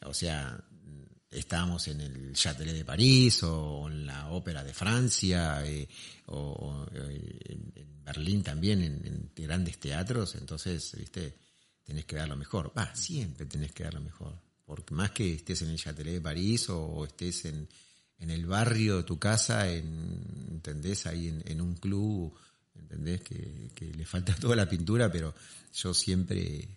[0.05, 0.63] o sea,
[1.33, 5.87] estábamos en el Châtelet de París o en la Ópera de Francia eh,
[6.27, 7.73] o, o en,
[8.03, 11.37] Berlín también, en, grandes teatros, entonces, viste,
[11.83, 12.71] tenés que dar lo mejor.
[12.77, 14.39] Va, siempre tenés que dar lo mejor.
[14.65, 17.67] Porque más que estés en el Châtelet de París o, estés en,
[18.19, 21.05] en, el barrio de tu casa, en, ¿entendés?
[21.05, 22.33] Ahí en, un club,
[22.75, 23.21] ¿entendés?
[23.21, 25.33] Que, le falta toda la pintura, pero
[25.73, 26.67] yo siempre,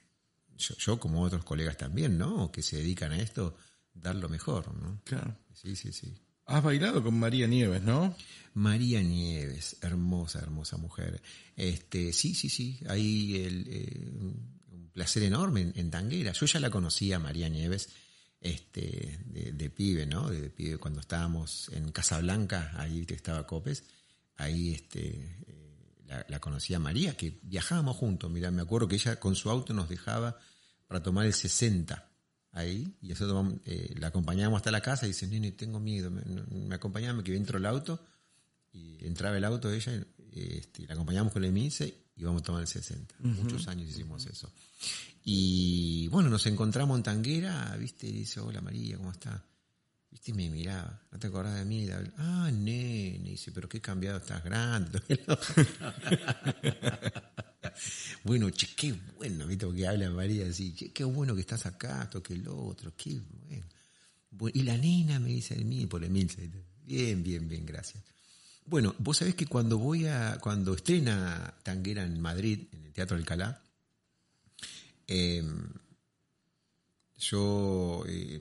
[0.56, 2.50] yo, como otros colegas también, ¿no?
[2.50, 3.56] Que se dedican a esto,
[4.00, 5.00] dar lo mejor, ¿no?
[5.04, 5.36] Claro.
[5.52, 6.14] Sí, sí, sí.
[6.46, 8.14] Has bailado con María Nieves, ¿no?
[8.54, 11.20] María Nieves, hermosa, hermosa mujer.
[11.56, 12.80] Este, sí, sí, sí.
[12.88, 16.32] Ahí el, eh, un placer enorme en, Tanguera.
[16.32, 17.88] Yo ya la conocía, María Nieves,
[18.40, 20.30] este, de, pibe, ¿no?
[20.30, 23.82] De, pibe cuando estábamos en Casablanca, ahí estaba Copes,
[24.36, 25.08] ahí este,
[25.48, 28.30] eh, la, la conocía María, que viajábamos juntos.
[28.30, 30.38] Mira, me acuerdo que ella con su auto nos dejaba
[30.86, 32.15] para tomar el 60
[32.56, 36.22] ahí, y nosotros eh, la acompañábamos hasta la casa y dice, nene, tengo miedo, me,
[36.22, 38.00] me acompañaba, que dentro del auto,
[38.72, 42.62] y entraba el auto ella, este, la acompañamos con el Mince y vamos a tomar
[42.62, 43.14] el 60.
[43.20, 44.50] Muchos años hicimos eso.
[45.24, 49.44] Y bueno, nos encontramos en Tanguera, viste, y dice, hola María, ¿cómo está?
[50.16, 51.86] Viste, me miraba, ¿no te acordás de mí?
[52.16, 54.98] ah, nene, dice, pero qué cambiado, estás grande.
[58.24, 59.66] bueno, che, qué bueno, ¿viste?
[59.66, 63.20] Porque habla María así, qué, bueno que estás acá, esto que el otro, qué
[64.30, 64.52] bueno.
[64.54, 66.30] Y la nena me dice el por el mil.
[66.86, 68.02] Bien, bien, bien, gracias.
[68.64, 73.18] Bueno, vos sabés que cuando voy a, cuando estrena Tanguera en Madrid, en el Teatro
[73.18, 73.62] Alcalá,
[75.06, 75.68] em,
[77.18, 78.40] yo eh,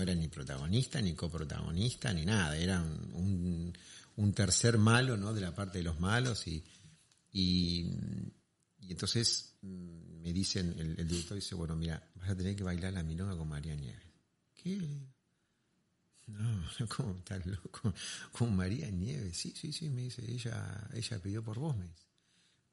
[0.00, 3.72] era ni protagonista, ni coprotagonista, ni nada, era un,
[4.16, 5.32] un, tercer malo, ¿no?
[5.32, 6.62] De la parte de los malos y
[7.38, 7.84] y,
[8.88, 13.02] entonces mm, me dicen, el, director dice, bueno, mira, vas a tener que bailar la
[13.02, 14.06] milonga con María Nieves.
[14.54, 14.80] ¿Qué?
[16.28, 16.64] No,
[16.96, 17.92] ¿cómo estás loco?
[18.32, 19.36] Con María Nieves.
[19.36, 21.90] Sí, sí, sí, me dice, ella, ella pidió por vos, me.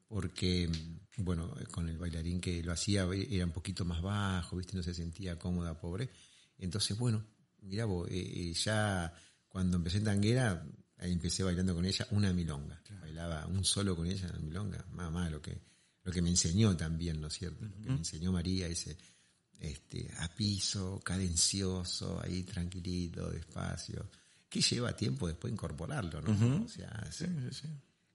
[0.08, 0.70] Porque,
[1.18, 4.78] bueno, con el bailarín que lo hacía era un poquito más bajo, ¿viste?
[4.78, 6.10] No se sentía cómoda, pobre.
[6.64, 7.26] Entonces, bueno,
[7.62, 9.14] mira vos, eh, eh, ya
[9.48, 10.66] cuando empecé en tanguera,
[11.04, 12.82] Ahí empecé bailando con ella una milonga.
[13.02, 14.86] Bailaba un solo con ella en la milonga.
[14.92, 15.60] Más, lo que,
[16.02, 17.66] lo que me enseñó también, ¿no es cierto?
[17.66, 18.98] Lo que me enseñó María, ese
[19.60, 24.10] este, a piso, cadencioso, ahí tranquilito, despacio.
[24.48, 26.64] Que lleva tiempo después incorporarlo, ¿no?
[26.64, 27.10] O sea,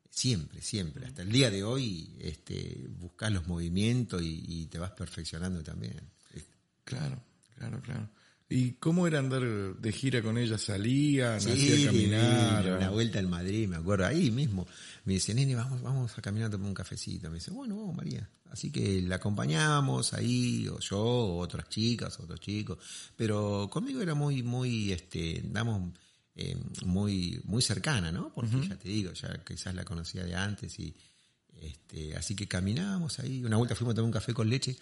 [0.09, 1.07] siempre, siempre.
[1.07, 6.01] Hasta el día de hoy este, buscas los movimientos y, y te vas perfeccionando también.
[6.85, 7.23] Claro,
[7.55, 8.09] claro, claro.
[8.51, 10.57] ¿Y cómo era andar de gira con ella?
[10.57, 11.41] ¿Salían?
[11.41, 12.79] Sí, caminar?
[12.79, 14.67] Una vuelta en Madrid, me acuerdo, ahí mismo.
[15.05, 17.29] Me dice, nene, vamos, vamos a caminar a tomar un cafecito.
[17.29, 18.27] Me dice, bueno, vamos, María.
[18.51, 22.79] Así que la acompañamos ahí, o yo, o otras chicas, otros chicos.
[23.17, 25.93] Pero conmigo era muy, muy, este, damos,
[26.35, 28.33] eh, muy, muy cercana, ¿no?
[28.33, 30.97] Porque ya te digo, ya quizás la conocía de antes y,
[31.61, 33.45] este, así que caminábamos ahí.
[33.45, 34.75] Una vuelta fuimos a tomar un café con leche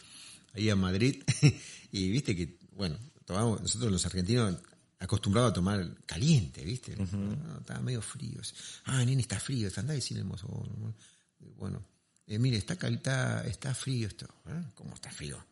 [0.55, 1.23] ahí a Madrid
[1.91, 2.97] y viste que, bueno,
[3.29, 4.57] nosotros los argentinos
[4.99, 6.97] acostumbrados a tomar caliente, ¿viste?
[7.61, 8.41] estaba medio frío.
[8.85, 10.49] Ah, nene, está frío, está, andá a decirle mozo.
[11.57, 11.85] Bueno,
[12.27, 14.27] eh, mire, está, está, está frío esto.
[14.49, 14.63] ¿eh?
[14.75, 15.45] ¿Cómo está frío?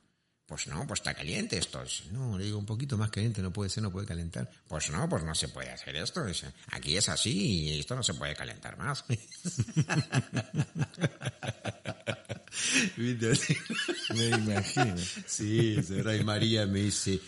[0.47, 1.83] Pues no, pues está caliente esto.
[2.13, 4.51] No, le digo, un poquito más caliente no puede ser, no puede calentar.
[4.69, 6.23] Pues no, pues no se puede hacer esto.
[6.71, 9.05] Aquí es así y esto no se puede calentar más.
[14.15, 14.97] me imagino.
[15.27, 17.21] Sí, y María me dice,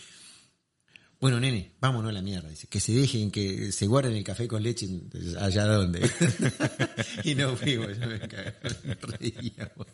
[1.19, 2.49] bueno, nene, vámonos a la mierda.
[2.49, 4.87] Dice, que se dejen, que se guarden el café con leche
[5.39, 6.07] allá donde.
[7.23, 8.19] y no fuimos, ya me
[9.01, 9.87] reíamos.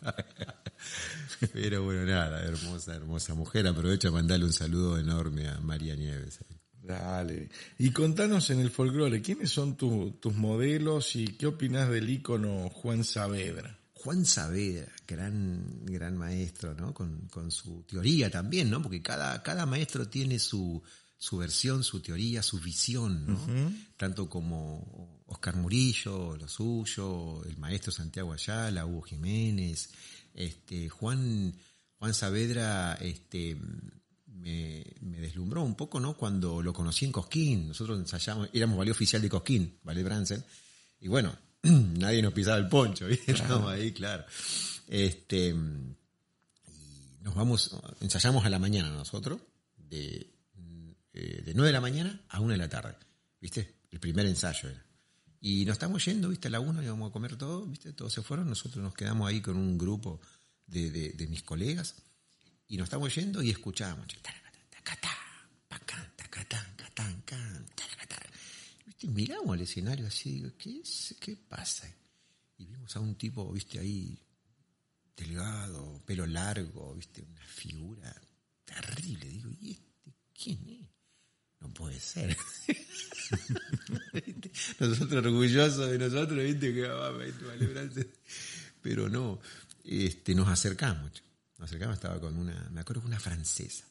[1.52, 3.66] Pero bueno, nada, hermosa, hermosa mujer.
[3.66, 6.40] Aprovecho a mandarle un saludo enorme a María Nieves.
[6.82, 7.48] Dale.
[7.78, 13.02] Y contanos en el folclore, ¿quiénes son tus modelos y qué opinas del ícono Juan
[13.02, 13.78] Saavedra?
[13.94, 16.92] Juan Saavedra, gran, gran maestro, ¿no?
[16.92, 18.82] Con, con su teoría también, ¿no?
[18.82, 20.82] Porque cada, cada maestro tiene su,
[21.24, 23.72] su versión, su teoría, su visión, ¿no?
[23.96, 29.88] Tanto como Oscar Murillo, lo suyo, el maestro Santiago Ayala, Hugo Jiménez,
[30.34, 31.54] este, Juan,
[31.98, 33.56] Juan Saavedra, este,
[34.26, 36.14] me, deslumbró un poco, ¿no?
[36.14, 40.44] Cuando lo conocí en Cosquín, nosotros ensayamos, éramos valía oficial de Cosquín, Vale Bransen,
[41.00, 43.32] y bueno, nadie nos pisaba el poncho, ¿viste?
[43.32, 44.26] Estábamos ahí, claro.
[44.88, 45.54] Este,
[46.68, 49.40] y nos vamos, ensayamos a la mañana nosotros,
[49.78, 50.33] de
[51.14, 52.96] eh, de 9 de la mañana a 1 de la tarde,
[53.40, 53.76] ¿viste?
[53.90, 54.84] El primer ensayo era.
[55.40, 56.48] Y nos estamos yendo, ¿viste?
[56.48, 57.92] A la 1 íbamos a comer todo, ¿viste?
[57.92, 60.20] Todos se fueron, nosotros nos quedamos ahí con un grupo
[60.66, 61.94] de, de, mis colegas
[62.66, 64.08] y nos estamos yendo y escuchábamos.
[68.86, 69.08] ¿Viste?
[69.08, 71.14] Miramos el escenario así, digo, ¿qué, es?
[71.20, 71.88] ¿qué pasa?
[72.58, 74.18] Y vimos a un tipo, viste, ahí
[75.16, 78.20] delgado, pelo largo, viste, una figura
[78.64, 79.28] terrible.
[79.28, 80.93] Digo, ¿y este quién es?
[81.64, 82.30] No puede ser.
[84.80, 87.32] nosotros orgullosos de nosotros, viste, que va, vale,
[88.82, 89.40] pero no,
[89.82, 91.10] este, nos acercamos,
[91.58, 93.86] nos acercamos, estaba con una, me acuerdo que una francesa.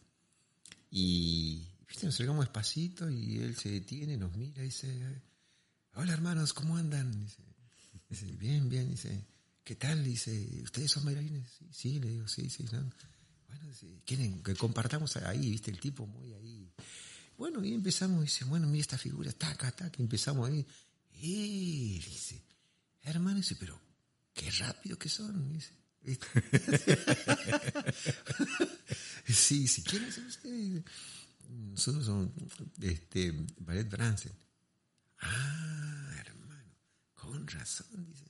[0.92, 5.24] Y, viste, nos acercamos despacito y él se detiene, nos mira y dice,
[5.96, 7.28] hola hermanos, ¿cómo andan?
[8.08, 9.26] Dice, bien, bien, dice,
[9.64, 10.04] ¿qué tal?
[10.04, 11.50] Dice, ¿ustedes son bailarines?
[11.58, 12.68] Sí, sí, le digo, sí, sí.
[12.70, 12.92] Bueno,
[14.06, 16.72] quieren que compartamos ahí, viste, el tipo muy ahí.
[17.38, 20.66] Bueno, y empezamos, dice, bueno, mira esta figura, taca, taca, empezamos ahí.
[21.22, 22.44] Y dice,
[23.02, 23.80] hermano, dice, pero
[24.34, 25.72] qué rápido que son, dice.
[29.26, 30.84] sí, sí, ¿quiénes son ustedes?
[31.50, 32.30] Nosotros somos
[32.82, 34.34] este, Ballet Bransen.
[35.20, 36.76] Ah, hermano,
[37.16, 38.26] con razón, dice.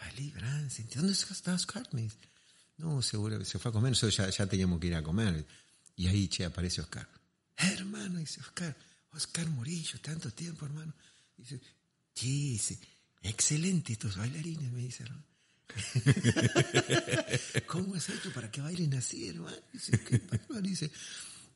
[0.00, 1.88] Ballet Bransen, ¿dónde está Oscar?
[1.92, 2.18] Me dice,
[2.76, 5.46] no, seguro, se fue a comer, nosotros ya, ya teníamos que ir a comer.
[5.96, 7.08] Y ahí, che, aparece Oscar.
[7.62, 8.76] Hermano, dice Oscar,
[9.12, 10.94] Oscar Murillo, tanto tiempo, hermano.
[11.36, 11.60] Dice,
[12.14, 12.78] sí, dice,
[13.22, 15.24] excelente estos bailarines, me dice, hermano.
[17.66, 19.56] ¿Cómo has hecho para que bailen así, hermano?
[19.72, 20.20] Dice, ¿qué
[20.60, 20.90] Dice,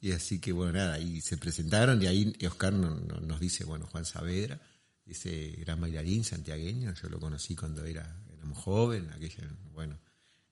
[0.05, 4.05] y así que, bueno, nada, ahí se presentaron y ahí Oscar nos, dice, bueno, Juan
[4.05, 4.61] Saavedra,
[5.07, 9.98] ese gran bailarín santiagueño, yo lo conocí cuando era, éramos joven, aquella, bueno,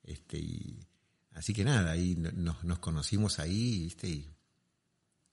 [0.02, 0.88] este, y
[1.32, 4.08] así que nada, ahí nos, nos conocimos ahí, ¿viste?
[4.08, 4.31] Y,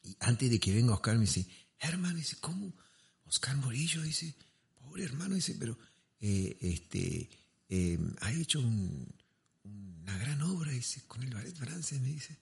[0.04, 1.48] y, antes de que venga Oscar me dice,
[1.80, 2.74] hermano, dice, ¿cómo?
[3.26, 4.36] Oscar Morillo, dice,
[4.76, 5.78] pobre hermano, dice, pero
[6.20, 7.30] eh, este,
[7.70, 12.38] eh, ha hecho una gran obra, dice, con el ballet francés, me dice.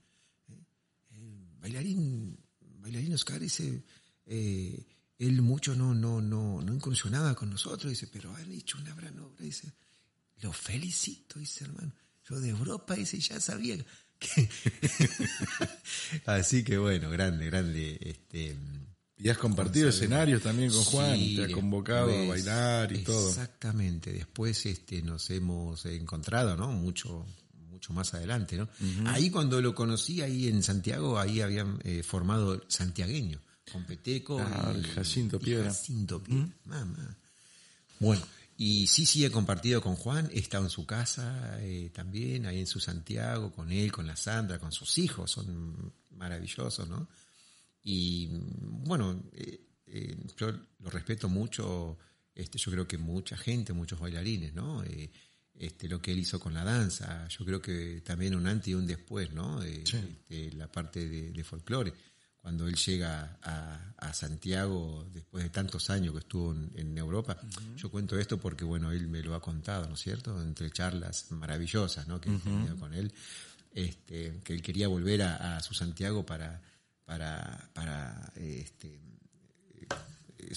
[1.12, 2.38] Eh, bailarín,
[2.80, 3.84] bailarín Oscar dice,
[4.26, 9.20] él mucho no, no, no, no incursionaba con nosotros, dice, pero han hecho una gran
[9.20, 9.74] obra, dice,
[10.42, 11.94] lo felicito, dice hermano.
[12.30, 13.78] Yo de Europa, dice, ya sabía.
[16.26, 18.56] Así que bueno, grande, grande, este
[19.20, 23.30] y has compartido escenarios también con Juan, te ha convocado a bailar y todo.
[23.30, 26.72] Exactamente, después este, nos hemos encontrado, ¿no?
[26.72, 27.26] Mucho,
[27.72, 28.70] mucho más adelante, ¿no?
[29.08, 33.42] Ahí cuando lo conocí, ahí en Santiago, ahí habían eh, formado santiagueño,
[33.72, 35.70] con Peteco ah, y, Jacinto Piedra.
[35.70, 37.18] Jacinto Piedra, mamá.
[38.00, 38.22] Bueno,
[38.60, 42.60] y sí, sí, he compartido con Juan, he estado en su casa eh, también, ahí
[42.60, 47.08] en su Santiago, con él, con la Sandra, con sus hijos, son maravillosos, ¿no?
[47.84, 52.00] Y bueno, eh, eh, yo lo respeto mucho,
[52.34, 54.84] este, yo creo que mucha gente, muchos bailarines, ¿no?
[55.54, 58.74] Este, lo que él hizo con la danza, yo creo que también un antes y
[58.74, 59.62] un después, ¿no?
[59.62, 61.94] Este, la parte de, folclore.
[62.48, 67.38] Cuando él llega a, Santiago, después de tantos años que estuvo en, Europa,
[67.76, 70.42] yo cuento esto porque, bueno, él me lo ha contado, ¿no es cierto?
[70.42, 72.22] Entre charlas maravillosas, ¿no?
[72.22, 73.12] Que uh con él,
[73.74, 76.62] este, que él quería volver a su Santiago para
[77.08, 79.00] para, para este,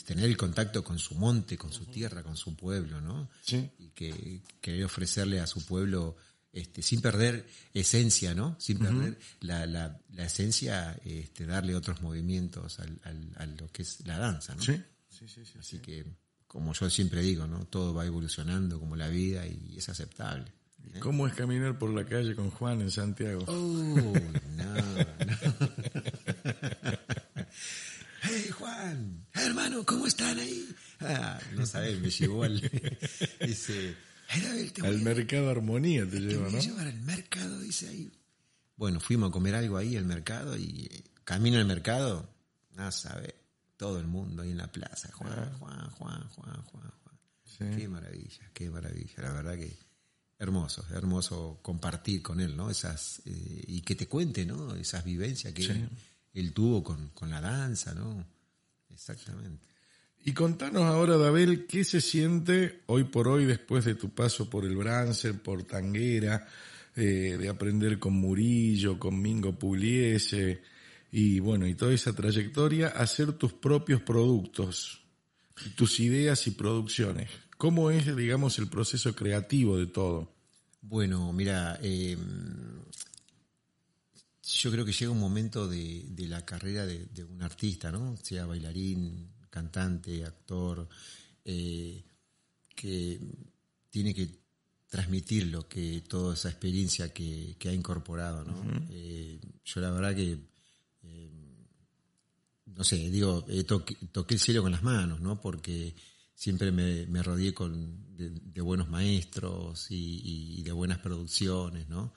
[0.05, 3.31] tener el contacto con su monte, con su tierra, con su pueblo, ¿no?
[3.41, 3.71] Sí.
[3.79, 6.17] Y que querer ofrecerle a su pueblo,
[6.53, 8.57] este, sin perder esencia, ¿no?
[8.59, 13.83] Sin perder la, la, la, esencia, este, darle otros movimientos al, al, a lo que
[13.83, 14.63] es la danza, ¿no?
[14.63, 15.45] Sí, sí, sí.
[15.45, 16.05] sí Así que,
[16.47, 17.67] como yo siempre digo, ¿no?
[17.67, 20.53] Todo va evolucionando como la vida y es aceptable.
[20.99, 23.45] ¿Cómo es caminar por la calle con Juan en Santiago?
[23.47, 24.75] Oh, no,
[28.23, 30.69] hey Juan, hermano, ¿cómo están ahí?
[31.01, 32.61] Ah, no sabes, me llevó al.
[33.47, 33.95] dice,
[34.83, 36.59] al mercado Armonía te, lleva, ¿no?
[36.59, 38.13] llevar al mercado, dice ahí.
[38.77, 42.29] Bueno, fuimos a comer algo ahí al mercado y eh, camino al mercado,
[42.77, 43.35] no sabe,
[43.77, 45.11] todo el mundo ahí en la plaza.
[45.13, 45.57] Juan, ah.
[45.59, 47.77] Juan, Juan, Juan, Juan, Juan.
[47.77, 49.15] Qué maravilla, qué maravilla.
[49.19, 49.77] La verdad que
[50.39, 52.71] hermoso, hermoso compartir con él, ¿no?
[52.71, 54.75] Esas, eh, y que te cuente, ¿no?
[54.75, 55.89] Esas vivencias que
[56.33, 58.25] él, tuvo con, con, la danza, ¿no?
[58.89, 59.70] Exactamente.
[60.23, 64.67] Y contanos ahora, Dabel, ¿qué se siente hoy por hoy después de tu paso por
[64.67, 66.47] el Bransen, por Tanguera,
[66.95, 70.61] eh, de aprender con Murillo, con Mingo Pugliese,
[71.11, 75.01] y bueno, y toda esa trayectoria, hacer tus propios productos,
[75.75, 77.31] tus ideas y producciones?
[77.57, 80.35] ¿Cómo es, digamos, el proceso creativo de todo?
[80.83, 82.17] Bueno, mira, eh,
[84.43, 88.17] yo creo que llega un momento de, la carrera de, un artista, ¿no?
[88.17, 90.89] Sea bailarín, cantante, actor,
[91.45, 92.03] eh,
[92.75, 93.21] que
[93.91, 94.29] tiene que
[94.89, 98.55] transmitir lo que toda esa experiencia que, ha incorporado, ¿no?
[98.91, 100.39] Eh, yo la verdad que
[102.81, 105.39] no sé, digo, toqué, toqué, el cielo con las manos, ¿no?
[105.39, 105.95] Porque
[106.35, 112.15] siempre me, me rodeé con, de, buenos maestros y, de buenas producciones, ¿no?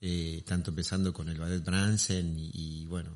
[0.00, 3.10] Eh, tanto empezando con el Ballet Bransen y, bueno,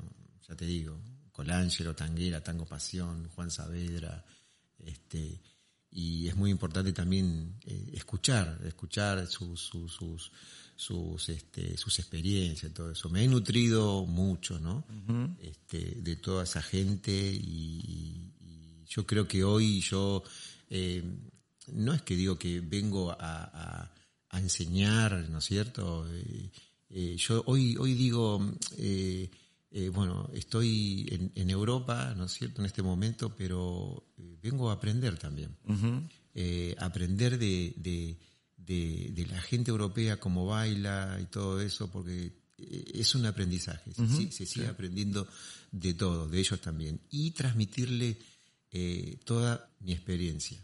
[0.47, 1.01] ya te digo,
[1.41, 4.23] Colangelo, Tanguera, Tango Pasión, Juan Saavedra,
[4.77, 5.41] este,
[5.89, 10.31] y es muy importante también eh, escuchar, escuchar sus, sus, sus,
[10.75, 13.09] sus, este, sus experiencias, todo eso.
[13.09, 14.85] Me he nutrido mucho, ¿no?
[15.39, 18.27] este, de toda esa gente y,
[18.87, 20.21] yo creo que hoy yo
[20.69, 21.01] eh,
[21.71, 23.89] no es que digo que vengo a,
[24.33, 26.05] enseñar, ¿no es cierto?
[26.89, 28.39] Eh, yo hoy, hoy digo,
[29.93, 34.03] bueno, estoy en, Europa, ¿no es cierto?, en este momento, pero
[34.41, 35.55] vengo a aprender también.
[36.77, 37.73] aprender de,
[38.57, 43.91] de, la gente europea, cómo baila y todo eso, porque es un aprendizaje.
[44.31, 45.27] se, sigue aprendiendo
[45.71, 46.99] de todo, de ellos también.
[47.09, 48.17] Y transmitirle
[48.71, 50.61] eh, toda mi experiencia,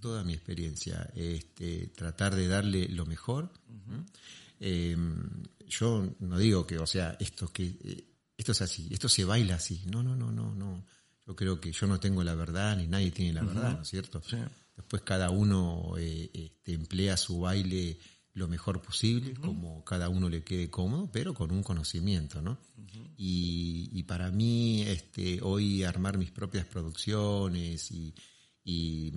[0.00, 3.50] toda mi experiencia, este, tratar de darle lo mejor.
[4.60, 8.04] Em, yo no digo que, o sea, esto que eh,
[8.38, 9.82] esto es así, esto se baila así.
[9.86, 10.86] No, no, no, no, no.
[11.26, 13.88] Yo creo que yo no tengo la verdad ni nadie tiene la verdad, ¿no es
[13.88, 14.22] cierto?
[14.74, 17.98] Después cada uno eh, este, emplea su baile
[18.32, 22.58] lo mejor posible, como cada uno le quede cómodo, pero con un conocimiento, ¿no?
[23.16, 28.14] y, para mí, este, hoy armar mis propias producciones y,
[28.64, 29.12] y,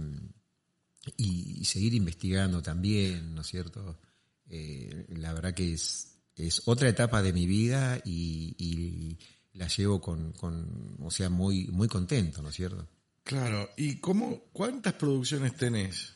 [1.63, 3.99] seguir investigando también, ¿no es cierto?
[4.47, 6.10] Eh, la verdad que es,
[6.47, 9.17] es otra etapa de mi vida y,
[9.53, 12.87] la llevo con, con, o sea, muy, muy contento, ¿no es cierto?
[13.23, 16.15] Claro, ¿y cómo, cuántas producciones tenés?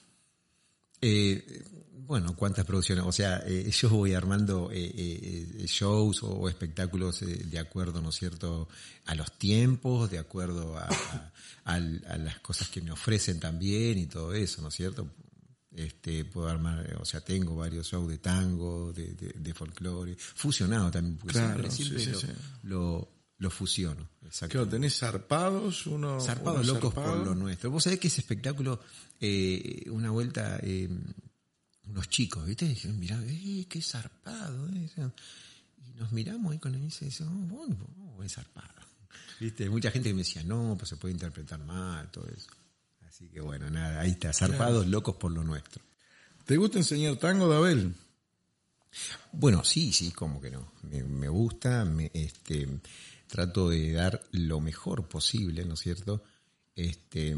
[1.02, 1.64] Eh,
[2.08, 7.60] bueno, cuántas producciones, o sea, eh, yo voy armando eh, eh, shows o, espectáculos de
[7.60, 8.68] acuerdo, ¿no es cierto?,
[9.06, 14.62] a los tiempos, de acuerdo a, las cosas que me ofrecen también y todo eso,
[14.62, 15.08] ¿no es cierto?
[15.76, 21.18] Este, puedo armar, o sea, tengo varios shows de tango, de, de, folclore, fusionado también,
[21.18, 21.38] porque
[21.70, 21.70] siempre,
[22.64, 23.10] lo,
[23.40, 24.08] Lo, fusiono.
[24.48, 26.22] Claro, tenés zarpados, uno.
[26.22, 27.72] Zarpados locos por lo nuestro.
[27.72, 28.80] Vos sabés que ese espectáculo,
[29.92, 30.62] una vuelta,
[31.88, 32.68] unos chicos, ¿viste?
[32.68, 34.70] dijeron, mirá, eh, qué zarpado.
[34.70, 34.90] Eh.
[35.78, 37.78] Y nos miramos ahí con él y dice, oh, bueno,
[38.24, 38.74] es zarpado.
[39.40, 39.70] ¿Viste?
[39.70, 42.50] Mucha gente que me decía, no, pues se puede interpretar mal, todo eso.
[43.16, 45.82] Así que bueno, nada, ahí está, zarpados, locos por lo nuestro.
[46.44, 47.96] ¿Te gusta enseñar tango, Dabel?
[49.32, 50.74] Bueno, sí, sí, como que no.
[50.82, 52.68] Me, gusta, me, este,
[53.28, 56.24] trato de dar lo mejor posible, ¿no es cierto?
[56.76, 57.38] Este,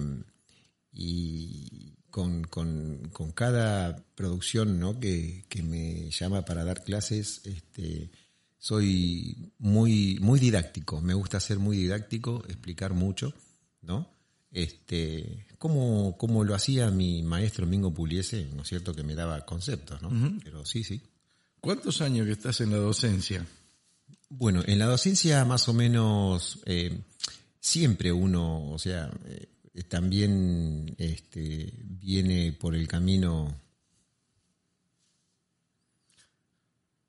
[0.91, 4.99] y, con, con, con cada producción ¿no?
[4.99, 8.09] que, que, me llama para dar clases, este,
[8.57, 13.31] soy muy, muy didáctico, me gusta ser muy didáctico, explicar mucho,
[13.83, 14.09] ¿no?
[14.49, 18.93] Este, como, como lo hacía mi maestro Mingo Puliese, ¿no es cierto?
[18.93, 20.09] Que me daba conceptos, ¿no?
[20.43, 21.01] Pero sí, sí.
[21.59, 23.45] ¿Cuántos años que estás en la docencia?
[24.29, 26.99] Bueno, en la docencia más o menos eh,
[27.59, 33.61] siempre uno, o sea, eh, eh, también este, viene por el camino.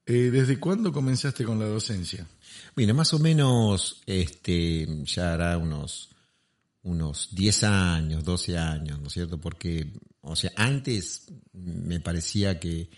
[0.05, 2.27] Eh, ¿Desde cuándo comenzaste con la docencia?
[2.75, 6.11] Bueno, más o menos este, ya hará unos,
[6.89, 9.39] unos 10 años, 12 años, ¿no es cierto?
[9.39, 12.89] Porque, o sea, antes me parecía que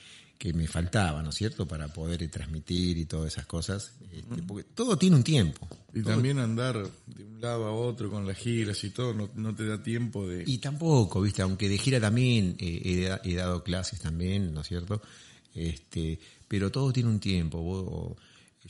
[0.41, 4.65] que me faltaba, ¿no es cierto?, para poder transmitir y todas esas cosas, este, porque
[4.75, 5.69] todo tiene un tiempo.
[5.93, 9.67] Y también andar de un lado a otro con las giras y todo, no, te
[9.67, 10.45] da tiempo de...
[10.47, 15.03] Y tampoco, viste, aunque de gira también eh, he, dado clases también, ¿no es cierto?,
[15.55, 16.19] este,
[16.49, 18.17] pero todo tiene un tiempo.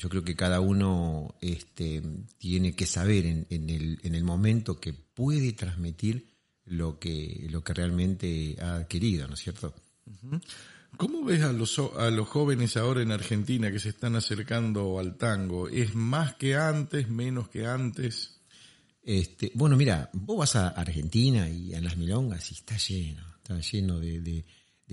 [0.00, 2.02] Yo creo que cada uno este,
[2.38, 6.30] tiene que saber en, el, en el momento que puede transmitir
[6.64, 9.74] lo que, lo que realmente ha adquirido, ¿no es cierto?
[10.96, 15.16] ¿Cómo ves a los, a los jóvenes ahora en Argentina que se están acercando al
[15.16, 15.68] tango?
[15.68, 18.40] ¿Es más que antes, menos que antes?
[19.02, 23.60] Este, bueno, mira, vos vas a Argentina y a las milongas y está lleno, está
[23.60, 24.44] lleno de,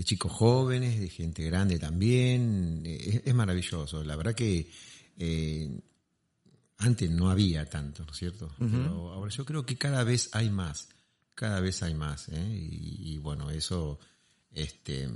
[0.03, 4.03] chicos jóvenes, de gente grande también, es, maravilloso.
[4.03, 4.69] La verdad que
[5.18, 5.80] eh,
[6.78, 8.53] antes no había tanto, ¿no es cierto?
[8.59, 10.89] Pero ahora yo creo que cada vez hay más,
[11.34, 12.47] cada vez hay más, ¿eh?
[12.49, 13.99] y, y bueno, eso
[14.51, 15.09] este,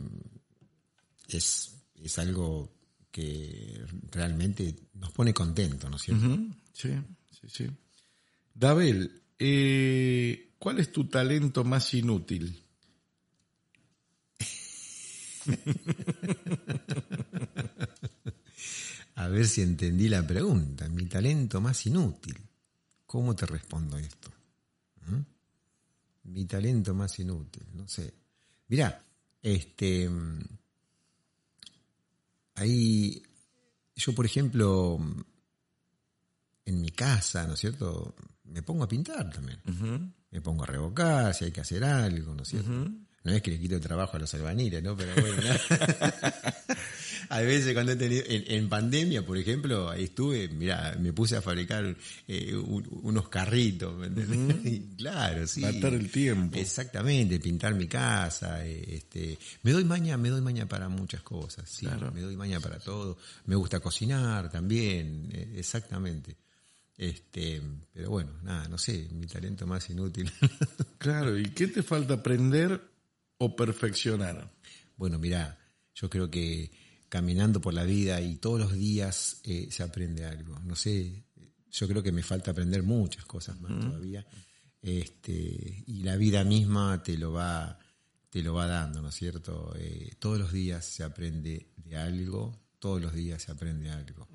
[1.27, 2.73] es, es algo
[3.11, 6.37] que realmente nos pone contentos, ¿no es cierto?
[6.73, 6.89] Sí,
[7.31, 7.67] sí, sí.
[8.53, 12.63] Dabel, eh, ¿cuál es tu talento más inútil?
[19.21, 20.89] A ver si entendí la pregunta.
[20.89, 22.35] Mi talento más inútil.
[23.05, 24.31] ¿Cómo te respondo esto?
[25.05, 26.31] ¿Mm?
[26.31, 28.11] Mi talento más inútil, no sé.
[28.67, 28.99] Mirá,
[29.43, 30.09] este.
[32.55, 33.21] Ahí.
[33.95, 34.97] Yo, por ejemplo,
[36.65, 38.15] en mi casa, ¿no es cierto?
[38.45, 39.61] Me pongo a pintar también.
[40.31, 42.89] Me pongo a revocar si hay que hacer algo, ¿no es cierto?
[43.23, 44.95] No es que le quito el trabajo a los albaniles, ¿no?
[44.97, 45.41] Pero bueno.
[47.31, 51.41] Hay veces cuando he tenido, en, pandemia, por ejemplo, ahí estuve, mira, me puse a
[51.41, 51.95] fabricar
[52.27, 54.81] eh, unos carritos, ¿me entendés?
[54.97, 55.61] claro, sí.
[55.61, 56.59] Matar el tiempo.
[56.59, 61.69] Exactamente, pintar mi casa, eh, este, me doy maña, me doy maña para muchas cosas,
[61.69, 63.17] sí, me doy maña para todo.
[63.45, 66.35] Me gusta cocinar también, eh, exactamente.
[66.97, 67.61] Este,
[67.93, 70.29] pero bueno, nada, no sé, mi talento más inútil.
[70.97, 72.90] claro, ¿y qué te falta aprender
[73.41, 74.53] o perfeccionar?
[74.95, 75.57] Bueno, mira,
[75.95, 76.71] yo creo que
[77.09, 80.59] caminando por la vida y todos los días eh, se aprende algo.
[80.59, 81.25] No sé,
[81.71, 84.23] yo creo que me falta aprender muchas cosas más todavía.
[84.79, 87.79] Este, y la vida misma te lo va,
[88.29, 89.73] te lo va dando, ¿no es cierto?
[89.75, 94.27] Eh, todos los días se aprende de algo, todos los días se aprende algo.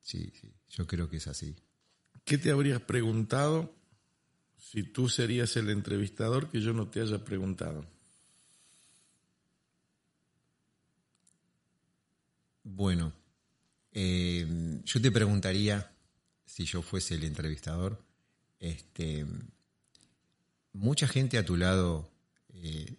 [0.00, 1.54] Sí, sí, yo creo que es así.
[2.24, 3.74] ¿Qué te habrías preguntado
[4.56, 7.95] si tú serías el entrevistador que yo no te haya preguntado?
[12.68, 13.12] Bueno,
[13.92, 14.44] eh,
[14.84, 15.88] yo te preguntaría,
[16.44, 18.04] si yo fuese el entrevistador,
[18.58, 19.24] este,
[20.72, 22.10] mucha gente a tu lado
[22.54, 22.96] eh,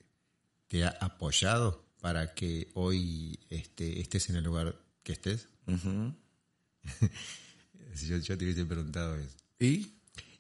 [0.70, 5.50] te ha apoyado para que hoy este, estés en el lugar que estés.
[7.94, 9.36] si yo, te hubiese preguntado eso.
[9.60, 9.92] ¿Y?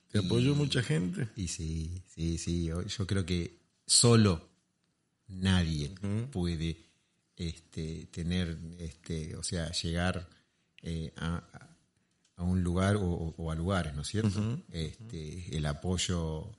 [0.07, 1.27] ¿Te apoyó mucha gente?
[1.35, 2.67] Y sí, sí, sí.
[2.67, 4.47] Yo, creo que solo
[5.27, 5.93] nadie
[6.31, 6.86] puede
[7.37, 10.27] este, tener, este, o sea, llegar
[10.81, 11.43] eh, a,
[12.39, 14.59] un lugar o, a lugares, ¿no es cierto?
[14.71, 16.51] este, el apoyo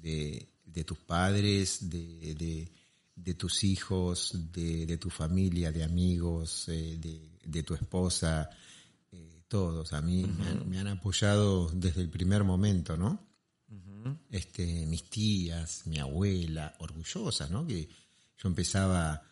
[0.00, 0.48] de,
[0.84, 2.68] tus padres, de,
[3.14, 6.98] de, tus hijos, de, tu familia, de amigos, eh,
[7.44, 8.48] de, tu esposa,
[9.12, 9.92] eh, todos.
[9.92, 10.24] A mí
[10.66, 13.32] me, han, apoyado desde el primer momento, ¿no?
[14.30, 17.64] este, mis tías, mi abuela, orgullosas, ¿no?
[17.64, 17.88] Que
[18.36, 19.22] yo empezaba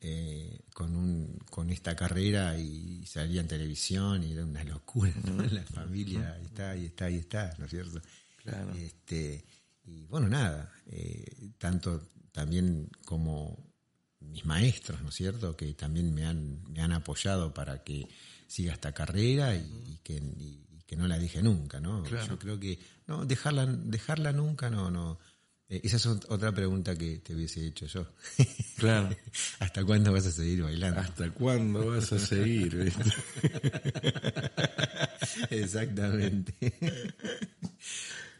[0.00, 5.12] eh, con, un, con esta carrera y salía en televisión y era una locura,
[5.50, 8.00] La familia, ahí está, ahí está, ahí está, ¿no es cierto?
[8.76, 9.44] Este,
[9.84, 13.58] y bueno, nada, eh, tanto también como
[14.20, 15.56] mis maestros, ¿no es cierto?
[15.56, 18.06] Que también me han, me han apoyado para que
[18.46, 20.22] siga esta carrera y, que,
[20.86, 22.04] que no la deje nunca, ¿no?
[22.06, 25.18] Yo creo que, no, dejarla, dejarla nunca, no, no
[25.68, 28.06] esa es otra pregunta que te hubiese hecho yo.
[28.76, 29.14] Claro.
[29.58, 31.00] ¿Hasta cuándo vas a seguir bailando?
[31.00, 32.92] ¿Hasta cuándo vas a seguir?
[35.50, 36.54] Exactamente.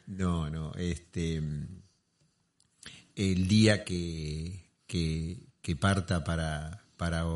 [0.07, 1.43] No, no, este
[3.19, 7.27] el día que, que, parta para, para,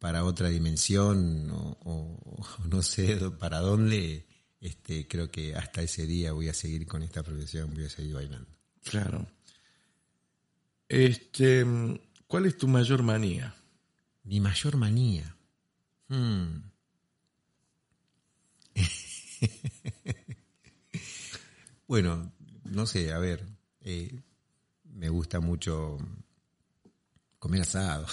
[0.00, 4.26] para otra dimensión o, no sé para dónde,
[4.60, 8.14] este, creo que hasta ese día voy a seguir con esta profesión, voy a seguir
[8.14, 8.55] bailando.
[8.88, 9.26] Claro.
[10.88, 11.66] Este,
[12.28, 13.54] ¿cuál es tu mayor manía?
[14.22, 15.36] Mi mayor manía.
[16.08, 16.70] Hmm.
[21.88, 22.32] bueno,
[22.64, 23.44] no sé, a ver,
[23.80, 24.22] eh,
[24.84, 25.98] me gusta mucho
[27.40, 28.06] comer asado.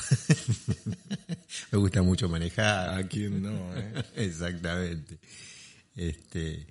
[1.71, 2.97] me gusta mucho manejar.
[2.97, 3.78] ¿A quién no?
[3.78, 4.05] Eh?
[4.15, 5.19] Exactamente.
[5.95, 6.65] Este,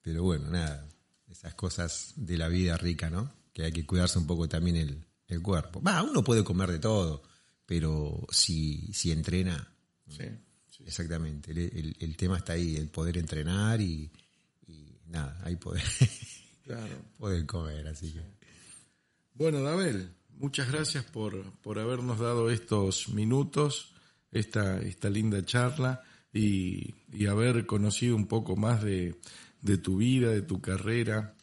[0.00, 0.88] pero bueno, nada
[1.30, 3.32] esas cosas de la vida rica, ¿no?
[3.52, 5.82] Que hay que cuidarse un poco también el, cuerpo.
[5.82, 7.22] Va, uno puede comer de todo,
[7.66, 9.72] pero si, si entrena.
[10.08, 10.24] Sí,
[10.84, 11.50] Exactamente.
[11.52, 14.10] El, tema está ahí, el poder entrenar y,
[15.06, 15.82] nada, ahí poder,
[16.64, 17.02] claro.
[17.18, 18.20] poder comer, así que.
[19.34, 23.94] Bueno, Dabel, muchas gracias por, por habernos dado estos minutos,
[24.30, 26.02] esta, esta linda charla
[26.32, 29.18] y, y haber conocido un poco más de,
[29.66, 31.36] de tu vida, de tu carrera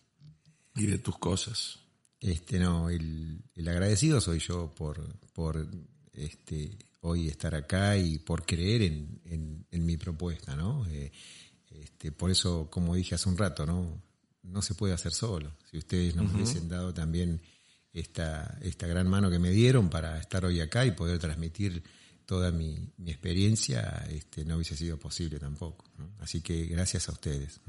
[0.76, 1.80] y de tus cosas.
[2.20, 5.68] Este, no, el, agradecido soy yo por, por
[6.14, 10.88] este, hoy estar acá y por creer en, en, mi propuesta, ¿no?
[10.88, 11.12] Eh,
[11.70, 14.02] este, por eso, como dije hace un rato, ¿no?
[14.44, 15.56] No se puede hacer solo.
[15.70, 17.42] Si ustedes no me hubiesen dado también
[17.92, 21.84] esta, esta gran mano que me dieron para estar hoy acá y poder transmitir
[22.26, 25.86] toda mi, mi experiencia, este, no hubiese sido posible tampoco.
[26.20, 27.60] Así que gracias a ustedes.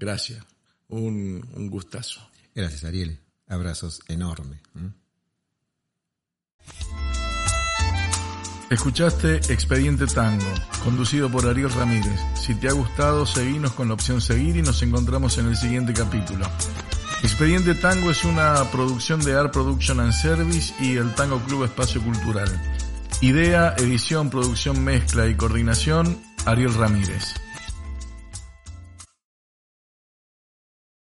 [0.00, 0.42] Gracias.
[0.88, 2.20] Un, un gustazo.
[2.54, 3.20] Gracias, Ariel.
[3.46, 4.60] Abrazos enormes.
[8.70, 10.52] Escuchaste Expediente Tango,
[10.84, 12.18] conducido por Ariel Ramírez.
[12.34, 15.92] Si te ha gustado, seguinos con la opción seguir y nos encontramos en el siguiente
[15.92, 16.46] capítulo.
[17.22, 22.00] Expediente Tango es una producción de Art Production and Service y el Tango Club Espacio
[22.02, 22.48] Cultural.
[23.20, 27.34] Idea, edición, producción, mezcla y coordinación, Ariel Ramírez.